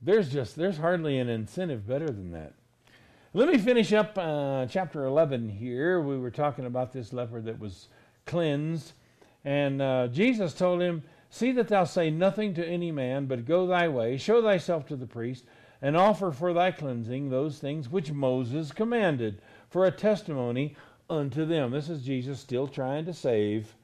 There's 0.00 0.30
just, 0.30 0.56
there's 0.56 0.78
hardly 0.78 1.18
an 1.18 1.28
incentive 1.28 1.86
better 1.86 2.06
than 2.06 2.30
that. 2.32 2.54
Let 3.34 3.48
me 3.48 3.58
finish 3.58 3.92
up 3.92 4.16
uh, 4.16 4.66
chapter 4.66 5.04
11 5.04 5.48
here. 5.48 6.00
We 6.00 6.18
were 6.18 6.30
talking 6.30 6.66
about 6.66 6.92
this 6.92 7.12
leper 7.12 7.40
that 7.42 7.58
was 7.58 7.88
cleansed. 8.26 8.92
And 9.44 9.82
uh, 9.82 10.08
Jesus 10.08 10.54
told 10.54 10.80
him, 10.80 11.02
See 11.30 11.52
that 11.52 11.68
thou 11.68 11.84
say 11.84 12.10
nothing 12.10 12.54
to 12.54 12.66
any 12.66 12.90
man, 12.90 13.26
but 13.26 13.44
go 13.44 13.66
thy 13.66 13.86
way, 13.88 14.16
show 14.16 14.40
thyself 14.40 14.86
to 14.86 14.96
the 14.96 15.06
priest, 15.06 15.44
and 15.82 15.96
offer 15.96 16.30
for 16.30 16.52
thy 16.52 16.70
cleansing 16.70 17.28
those 17.28 17.58
things 17.58 17.90
which 17.90 18.12
Moses 18.12 18.72
commanded, 18.72 19.42
for 19.68 19.84
a 19.84 19.90
testimony 19.90 20.74
unto 21.10 21.44
them. 21.44 21.70
This 21.70 21.90
is 21.90 22.02
Jesus 22.02 22.40
still 22.40 22.66
trying 22.66 23.04
to 23.04 23.12
save 23.12 23.74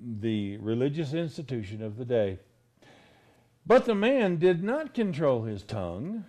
the 0.00 0.56
religious 0.58 1.12
institution 1.12 1.82
of 1.82 1.96
the 1.96 2.04
day. 2.04 2.38
But 3.66 3.84
the 3.84 3.94
man 3.94 4.36
did 4.36 4.62
not 4.62 4.94
control 4.94 5.44
his 5.44 5.62
tongue 5.62 6.24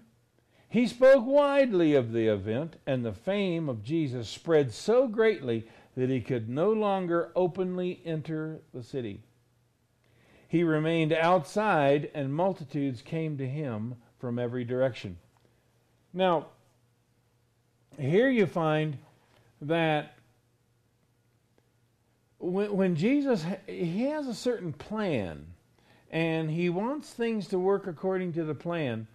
he 0.76 0.88
spoke 0.88 1.26
widely 1.26 1.95
of 1.95 2.12
the 2.12 2.28
event, 2.28 2.76
and 2.86 3.06
the 3.06 3.13
fame 3.13 3.69
of 3.69 3.82
Jesus 3.82 4.28
spread 4.28 4.74
so 4.74 5.08
greatly 5.08 5.67
that 5.95 6.10
he 6.10 6.19
could 6.19 6.50
no 6.50 6.74
longer 6.74 7.32
openly 7.34 8.02
enter 8.04 8.60
the 8.74 8.84
city. 8.84 9.21
He 10.50 10.65
remained 10.65 11.13
outside, 11.13 12.12
and 12.13 12.36
multitudes 12.36 13.02
came 13.02 13.38
to 13.38 13.48
him 13.48 13.95
from 14.19 14.38
every 14.38 14.65
direction. 14.65 15.17
Now, 16.13 16.48
here 17.98 18.30
you 18.30 18.45
find 18.45 18.98
that 19.62 20.14
when, 22.45 22.75
when 22.75 22.95
Jesus 22.95 23.45
he 23.67 24.03
has 24.03 24.27
a 24.27 24.34
certain 24.34 24.73
plan 24.73 25.45
and 26.12 26.49
he 26.49 26.69
wants 26.69 27.12
things 27.12 27.47
to 27.49 27.60
work 27.60 27.88
according 27.88 28.34
to 28.34 28.43
the 28.43 28.55
plan 28.55 29.08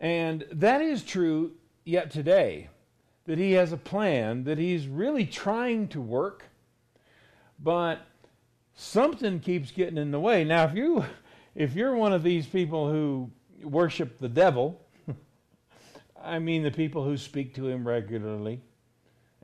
and 0.00 0.44
that 0.52 0.82
is 0.82 1.02
true 1.02 1.52
yet 1.84 2.10
today, 2.10 2.68
that 3.26 3.38
he 3.38 3.52
has 3.52 3.72
a 3.72 3.76
plan, 3.76 4.44
that 4.44 4.58
he's 4.58 4.86
really 4.86 5.24
trying 5.24 5.88
to 5.88 6.00
work, 6.00 6.44
but 7.58 8.00
something 8.74 9.40
keeps 9.40 9.70
getting 9.70 9.96
in 9.96 10.10
the 10.10 10.20
way. 10.20 10.44
Now, 10.44 10.64
if 10.64 10.74
you 10.74 11.04
if 11.54 11.74
you're 11.74 11.94
one 11.94 12.12
of 12.12 12.22
these 12.22 12.46
people 12.46 12.90
who 12.90 13.30
worship 13.62 14.18
the 14.18 14.28
devil, 14.28 14.80
I 16.22 16.38
mean 16.38 16.62
the 16.62 16.70
people 16.70 17.04
who 17.04 17.16
speak 17.16 17.54
to 17.54 17.68
him 17.68 17.86
regularly, 17.86 18.60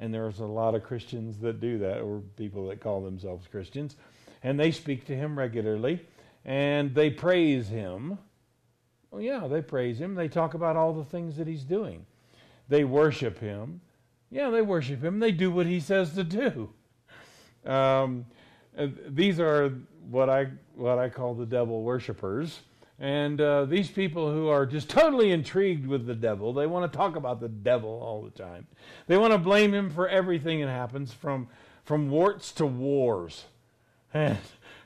and 0.00 0.12
there's 0.12 0.40
a 0.40 0.46
lot 0.46 0.74
of 0.74 0.82
Christians 0.82 1.38
that 1.38 1.60
do 1.60 1.78
that, 1.78 2.00
or 2.00 2.20
people 2.36 2.66
that 2.68 2.80
call 2.80 3.02
themselves 3.02 3.46
Christians, 3.46 3.94
and 4.42 4.58
they 4.58 4.72
speak 4.72 5.06
to 5.06 5.14
him 5.14 5.38
regularly, 5.38 6.00
and 6.44 6.94
they 6.94 7.10
praise 7.10 7.68
him 7.68 8.18
well, 9.10 9.20
yeah, 9.20 9.48
they 9.48 9.60
praise 9.60 10.00
him. 10.00 10.14
They 10.14 10.28
talk 10.28 10.54
about 10.54 10.76
all 10.76 10.92
the 10.92 11.04
things 11.04 11.36
that 11.36 11.46
he's 11.46 11.64
doing. 11.64 12.06
They 12.68 12.84
worship 12.84 13.38
him. 13.38 13.80
Yeah, 14.30 14.50
they 14.50 14.62
worship 14.62 15.02
him. 15.02 15.18
They 15.18 15.32
do 15.32 15.50
what 15.50 15.66
he 15.66 15.80
says 15.80 16.14
to 16.14 16.22
do. 16.22 16.70
Um, 17.66 18.26
uh, 18.78 18.86
these 19.08 19.40
are 19.40 19.70
what 20.08 20.30
I 20.30 20.46
what 20.76 20.98
I 20.98 21.08
call 21.08 21.34
the 21.34 21.44
devil 21.44 21.82
worshippers. 21.82 22.60
And 23.00 23.40
uh, 23.40 23.64
these 23.64 23.90
people 23.90 24.30
who 24.30 24.48
are 24.48 24.66
just 24.66 24.90
totally 24.90 25.32
intrigued 25.32 25.86
with 25.86 26.06
the 26.06 26.14
devil, 26.14 26.52
they 26.52 26.66
want 26.66 26.90
to 26.90 26.96
talk 26.96 27.16
about 27.16 27.40
the 27.40 27.48
devil 27.48 27.88
all 27.90 28.22
the 28.22 28.30
time. 28.30 28.66
They 29.06 29.16
want 29.16 29.32
to 29.32 29.38
blame 29.38 29.72
him 29.72 29.90
for 29.90 30.06
everything 30.06 30.60
that 30.60 30.68
happens, 30.68 31.12
from 31.12 31.48
from 31.84 32.10
warts 32.10 32.52
to 32.52 32.66
wars, 32.66 33.46
and 34.12 34.36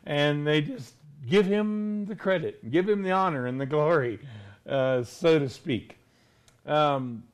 and 0.06 0.46
they 0.46 0.62
just 0.62 0.94
give 1.28 1.46
him 1.46 2.06
the 2.06 2.14
credit, 2.14 2.70
give 2.70 2.88
him 2.88 3.02
the 3.02 3.10
honor 3.10 3.46
and 3.46 3.60
the 3.60 3.66
glory, 3.66 4.20
uh, 4.68 5.02
so 5.02 5.38
to 5.38 5.48
speak. 5.48 5.98
Um, 6.66 7.24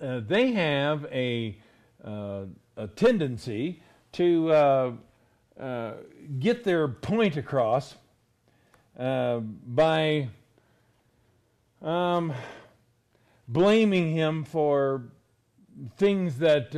uh, 0.00 0.20
they 0.26 0.52
have 0.52 1.06
a, 1.06 1.56
uh, 2.04 2.42
a 2.76 2.86
tendency 2.88 3.82
to 4.12 4.52
uh, 4.52 4.92
uh, 5.58 5.92
get 6.38 6.64
their 6.64 6.88
point 6.88 7.36
across 7.36 7.96
uh, 8.98 9.38
by 9.38 10.28
um, 11.80 12.32
blaming 13.46 14.10
him 14.12 14.44
for 14.44 15.04
things 15.96 16.38
that 16.38 16.74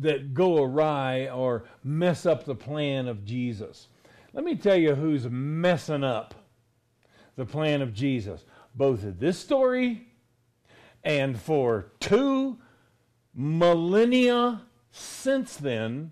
that 0.00 0.34
go 0.34 0.62
awry 0.62 1.28
or 1.28 1.64
mess 1.82 2.26
up 2.26 2.44
the 2.44 2.54
plan 2.54 3.06
of 3.06 3.24
Jesus. 3.24 3.88
Let 4.32 4.44
me 4.44 4.56
tell 4.56 4.76
you 4.76 4.94
who's 4.94 5.26
messing 5.30 6.02
up 6.02 6.34
the 7.36 7.46
plan 7.46 7.82
of 7.82 7.94
Jesus, 7.94 8.44
both 8.74 9.04
in 9.04 9.18
this 9.18 9.38
story 9.38 10.08
and 11.04 11.38
for 11.38 11.92
two 12.00 12.58
millennia 13.34 14.62
since 14.90 15.56
then, 15.56 16.10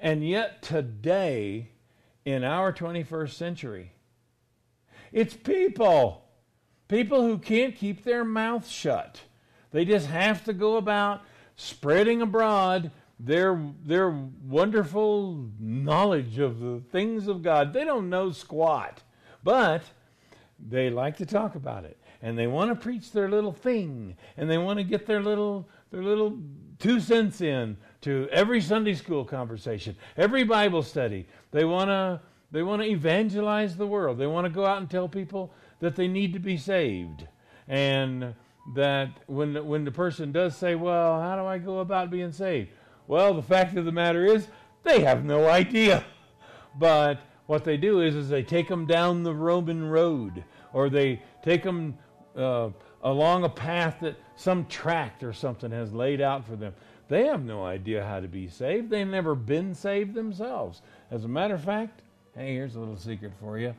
and 0.00 0.26
yet 0.26 0.62
today 0.62 1.70
in 2.24 2.44
our 2.44 2.72
21st 2.72 3.32
century. 3.32 3.92
It's 5.12 5.34
people. 5.34 6.24
People 6.88 7.22
who 7.22 7.38
can't 7.38 7.76
keep 7.76 8.04
their 8.04 8.24
mouth 8.24 8.68
shut. 8.68 9.20
They 9.70 9.84
just 9.84 10.06
have 10.06 10.44
to 10.44 10.52
go 10.52 10.76
about 10.76 11.22
spreading 11.56 12.22
abroad 12.22 12.90
their 13.18 13.60
their 13.84 14.10
wonderful 14.10 15.48
knowledge 15.60 16.38
of 16.38 16.60
the 16.60 16.82
things 16.90 17.28
of 17.28 17.42
God. 17.42 17.72
They 17.72 17.84
don't 17.84 18.10
know 18.10 18.30
squat, 18.32 19.02
but 19.44 19.82
they 20.58 20.90
like 20.90 21.16
to 21.18 21.26
talk 21.26 21.54
about 21.54 21.84
it, 21.84 21.98
and 22.20 22.36
they 22.36 22.46
want 22.46 22.70
to 22.70 22.74
preach 22.74 23.12
their 23.12 23.28
little 23.28 23.52
thing, 23.52 24.16
and 24.36 24.50
they 24.50 24.58
want 24.58 24.78
to 24.78 24.84
get 24.84 25.06
their 25.06 25.22
little 25.22 25.68
their 25.90 26.02
little 26.02 26.38
two 26.78 27.00
cents 27.00 27.40
in 27.40 27.76
to 28.00 28.28
every 28.32 28.60
Sunday 28.60 28.94
school 28.94 29.24
conversation, 29.24 29.94
every 30.16 30.42
Bible 30.42 30.82
study. 30.82 31.26
They 31.52 31.64
want 31.64 31.88
to 31.88 32.20
They 32.52 32.62
want 32.62 32.82
to 32.82 32.88
evangelize 32.88 33.76
the 33.76 33.86
world. 33.86 34.18
They 34.18 34.26
want 34.26 34.44
to 34.44 34.52
go 34.52 34.66
out 34.66 34.78
and 34.78 34.88
tell 34.88 35.08
people 35.08 35.52
that 35.80 35.96
they 35.96 36.06
need 36.06 36.34
to 36.34 36.38
be 36.38 36.56
saved. 36.58 37.26
And 37.66 38.34
that 38.74 39.08
when 39.26 39.54
the, 39.54 39.62
when 39.64 39.84
the 39.84 39.90
person 39.90 40.30
does 40.30 40.54
say, 40.56 40.74
"Well, 40.74 41.20
how 41.20 41.36
do 41.36 41.44
I 41.44 41.58
go 41.58 41.80
about 41.80 42.10
being 42.10 42.30
saved?" 42.30 42.68
Well, 43.08 43.34
the 43.34 43.42
fact 43.42 43.76
of 43.76 43.84
the 43.84 43.92
matter 43.92 44.24
is, 44.24 44.46
they 44.84 45.00
have 45.00 45.24
no 45.24 45.48
idea. 45.48 46.04
But 46.78 47.20
what 47.46 47.64
they 47.64 47.76
do 47.76 48.00
is, 48.00 48.14
is 48.14 48.28
they 48.28 48.42
take 48.42 48.68
them 48.68 48.86
down 48.86 49.22
the 49.22 49.34
Roman 49.34 49.84
road, 49.88 50.44
or 50.72 50.88
they 50.88 51.22
take 51.42 51.62
them 51.62 51.98
uh, 52.36 52.70
along 53.02 53.44
a 53.44 53.48
path 53.48 53.98
that 54.00 54.16
some 54.36 54.66
tract 54.66 55.22
or 55.22 55.32
something 55.32 55.70
has 55.70 55.92
laid 55.92 56.20
out 56.20 56.46
for 56.46 56.56
them. 56.56 56.74
They 57.08 57.24
have 57.26 57.44
no 57.44 57.64
idea 57.64 58.04
how 58.04 58.20
to 58.20 58.28
be 58.28 58.48
saved. 58.48 58.90
They've 58.90 59.06
never 59.06 59.34
been 59.34 59.74
saved 59.74 60.14
themselves. 60.14 60.82
As 61.10 61.24
a 61.24 61.28
matter 61.28 61.54
of 61.54 61.64
fact, 61.64 62.01
hey, 62.36 62.54
here's 62.54 62.76
a 62.76 62.80
little 62.80 62.96
secret 62.96 63.32
for 63.40 63.58
you. 63.58 63.74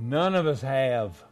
None 0.00 0.34
of 0.34 0.46
us 0.46 0.60
have. 0.60 1.22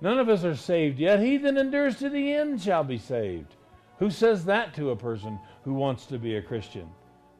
None 0.00 0.18
of 0.18 0.28
us 0.28 0.44
are 0.44 0.56
saved 0.56 0.98
yet. 0.98 1.20
He 1.20 1.36
that 1.38 1.56
endures 1.56 1.98
to 1.98 2.08
the 2.08 2.32
end 2.32 2.60
shall 2.60 2.84
be 2.84 2.98
saved. 2.98 3.54
Who 3.98 4.10
says 4.10 4.44
that 4.44 4.74
to 4.74 4.90
a 4.90 4.96
person 4.96 5.38
who 5.64 5.72
wants 5.72 6.06
to 6.06 6.18
be 6.18 6.36
a 6.36 6.42
Christian? 6.42 6.88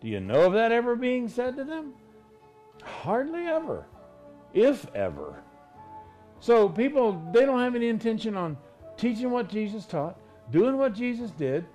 Do 0.01 0.09
you 0.09 0.21
know 0.21 0.47
of 0.47 0.55
that 0.55 0.73
ever 0.73 0.97
being 0.97 1.29
said 1.29 1.57
to 1.57 1.65
them? 1.65 1.93
Hardly 2.83 3.47
ever, 3.47 3.87
if 4.55 4.87
ever. 4.95 5.43
So 6.41 6.69
people, 6.69 7.23
they 7.33 7.45
don't 7.45 7.61
have 7.61 7.75
any 7.75 7.89
intention 7.89 8.37
on 8.37 8.57
teaching 8.97 9.31
what 9.31 9.49
Jesus 9.49 9.85
taught, 9.85 10.19
doing 10.51 10.77
what 10.79 10.95
Jesus 10.95 11.31
did. 11.33 11.67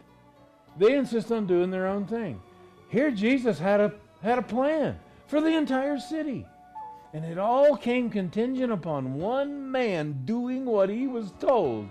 They 0.77 0.95
insist 0.95 1.31
on 1.31 1.45
doing 1.45 1.69
their 1.69 1.87
own 1.87 2.05
thing. 2.07 2.41
Here 2.89 3.11
Jesus 3.11 3.59
had 3.59 3.79
a 3.79 3.93
had 4.21 4.37
a 4.37 4.43
plan 4.43 4.99
for 5.31 5.39
the 5.39 5.55
entire 5.55 5.97
city. 5.97 6.45
And 7.13 7.23
it 7.23 7.37
all 7.37 7.77
came 7.77 8.09
contingent 8.09 8.69
upon 8.69 9.13
one 9.13 9.71
man 9.71 10.23
doing 10.25 10.65
what 10.65 10.89
he 10.89 11.07
was 11.07 11.31
told. 11.39 11.87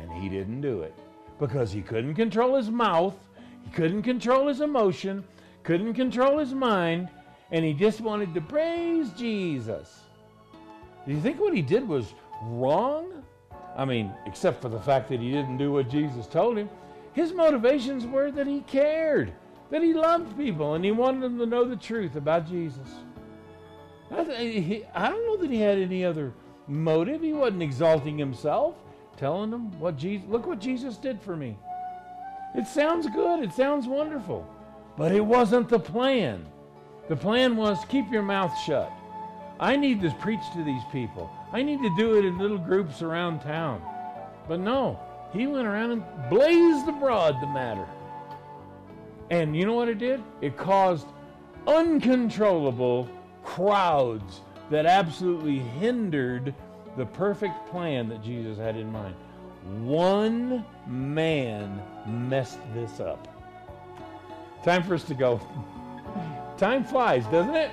And 0.00 0.12
he 0.12 0.28
didn't 0.28 0.60
do 0.60 0.82
it 0.82 0.94
because 1.40 1.72
he 1.72 1.82
couldn't 1.82 2.14
control 2.14 2.54
his 2.54 2.70
mouth, 2.70 3.16
he 3.64 3.70
couldn't 3.70 4.04
control 4.04 4.46
his 4.46 4.60
emotion, 4.60 5.24
couldn't 5.64 5.94
control 5.94 6.38
his 6.38 6.54
mind, 6.54 7.08
and 7.50 7.64
he 7.64 7.72
just 7.72 8.00
wanted 8.00 8.32
to 8.34 8.40
praise 8.40 9.10
Jesus. 9.10 10.02
Do 11.06 11.12
you 11.12 11.20
think 11.20 11.40
what 11.40 11.54
he 11.54 11.62
did 11.62 11.86
was 11.86 12.14
wrong? 12.44 13.24
I 13.76 13.84
mean, 13.84 14.12
except 14.26 14.62
for 14.62 14.68
the 14.68 14.80
fact 14.80 15.08
that 15.08 15.18
he 15.18 15.32
didn't 15.32 15.58
do 15.58 15.72
what 15.72 15.90
Jesus 15.90 16.28
told 16.28 16.56
him. 16.56 16.70
His 17.14 17.32
motivations 17.32 18.06
were 18.06 18.30
that 18.30 18.46
he 18.46 18.60
cared, 18.60 19.32
that 19.70 19.82
he 19.82 19.92
loved 19.92 20.36
people, 20.36 20.74
and 20.74 20.84
he 20.84 20.90
wanted 20.90 21.22
them 21.22 21.38
to 21.38 21.46
know 21.46 21.64
the 21.64 21.76
truth 21.76 22.16
about 22.16 22.48
Jesus. 22.48 22.88
I, 24.10 24.22
don't 24.22 25.26
know 25.26 25.36
that 25.38 25.50
he 25.50 25.60
had 25.60 25.78
any 25.78 26.04
other 26.04 26.32
motive. 26.68 27.22
He 27.22 27.32
wasn't 27.32 27.62
exalting 27.62 28.18
himself, 28.18 28.76
telling 29.16 29.50
them 29.50 29.78
what 29.80 29.96
Jesus, 29.96 30.26
look 30.28 30.46
what 30.46 30.60
Jesus 30.60 30.96
did 30.96 31.20
for 31.20 31.36
me. 31.36 31.58
It 32.54 32.66
sounds 32.66 33.06
good, 33.08 33.42
it 33.42 33.52
sounds 33.52 33.86
wonderful, 33.86 34.48
but 34.96 35.12
it 35.12 35.24
wasn't 35.24 35.68
the 35.68 35.80
plan. 35.80 36.46
The 37.08 37.16
plan 37.16 37.56
was 37.56 37.78
keep 37.88 38.10
your 38.10 38.22
mouth 38.22 38.56
shut. 38.64 38.90
I 39.58 39.76
need 39.76 40.02
to 40.02 40.10
preach 40.20 40.40
to 40.54 40.62
these 40.62 40.82
people. 40.92 41.30
I 41.52 41.62
need 41.62 41.82
to 41.82 41.96
do 41.96 42.18
it 42.18 42.24
in 42.24 42.38
little 42.38 42.58
groups 42.58 43.02
around 43.02 43.40
town. 43.40 43.82
But 44.48 44.60
no, 44.60 44.98
he 45.32 45.46
went 45.46 45.66
around 45.66 45.92
and 45.92 46.04
blazed 46.30 46.88
abroad 46.88 47.36
the 47.40 47.46
matter. 47.46 47.86
And 49.30 49.56
you 49.56 49.66
know 49.66 49.74
what 49.74 49.88
it 49.88 49.98
did? 49.98 50.22
It 50.40 50.56
caused 50.56 51.06
uncontrollable 51.66 53.08
crowds 53.42 54.40
that 54.70 54.86
absolutely 54.86 55.58
hindered 55.58 56.54
the 56.96 57.06
perfect 57.06 57.66
plan 57.68 58.08
that 58.08 58.22
Jesus 58.22 58.56
had 58.58 58.76
in 58.76 58.90
mind. 58.90 59.14
One 59.84 60.64
man 60.86 61.82
messed 62.06 62.60
this 62.72 63.00
up. 63.00 63.28
Time 64.64 64.82
for 64.82 64.94
us 64.94 65.04
to 65.04 65.14
go. 65.14 65.40
Time 66.56 66.84
flies, 66.84 67.24
doesn't 67.26 67.54
it? 67.54 67.70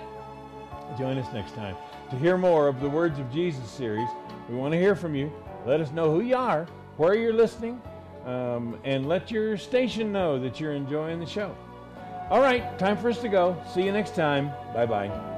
Join 0.97 1.17
us 1.17 1.31
next 1.33 1.55
time 1.55 1.75
to 2.09 2.15
hear 2.17 2.37
more 2.37 2.67
of 2.67 2.79
the 2.81 2.89
Words 2.89 3.17
of 3.19 3.31
Jesus 3.31 3.69
series. 3.69 4.07
We 4.49 4.55
want 4.55 4.73
to 4.73 4.79
hear 4.79 4.95
from 4.95 5.15
you. 5.15 5.31
Let 5.65 5.79
us 5.79 5.91
know 5.91 6.11
who 6.11 6.21
you 6.21 6.35
are, 6.35 6.65
where 6.97 7.15
you're 7.15 7.33
listening, 7.33 7.81
um, 8.25 8.79
and 8.83 9.07
let 9.07 9.31
your 9.31 9.57
station 9.57 10.11
know 10.11 10.39
that 10.39 10.59
you're 10.59 10.73
enjoying 10.73 11.19
the 11.19 11.25
show. 11.25 11.55
All 12.29 12.41
right, 12.41 12.77
time 12.79 12.97
for 12.97 13.09
us 13.09 13.19
to 13.21 13.29
go. 13.29 13.61
See 13.73 13.83
you 13.83 13.91
next 13.91 14.15
time. 14.15 14.51
Bye 14.73 14.85
bye. 14.85 15.33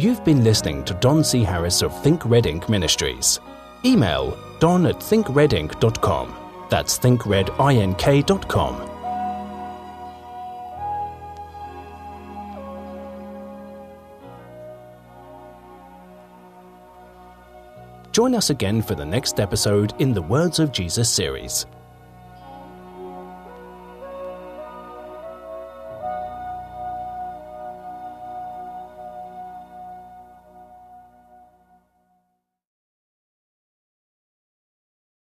You've 0.00 0.24
been 0.24 0.44
listening 0.44 0.84
to 0.84 0.94
Don 0.94 1.24
C. 1.24 1.42
Harris 1.42 1.82
of 1.82 1.92
Think 2.04 2.24
Red 2.24 2.46
Ink 2.46 2.68
Ministries. 2.68 3.40
Email 3.84 4.36
don 4.58 4.86
at 4.86 4.96
thinkredink.com. 4.96 6.34
That's 6.68 6.98
thinkredink.com. 6.98 8.88
Join 18.12 18.34
us 18.34 18.50
again 18.50 18.82
for 18.82 18.96
the 18.96 19.04
next 19.04 19.38
episode 19.38 19.94
in 20.00 20.12
the 20.12 20.22
Words 20.22 20.58
of 20.58 20.72
Jesus 20.72 21.08
series. 21.08 21.66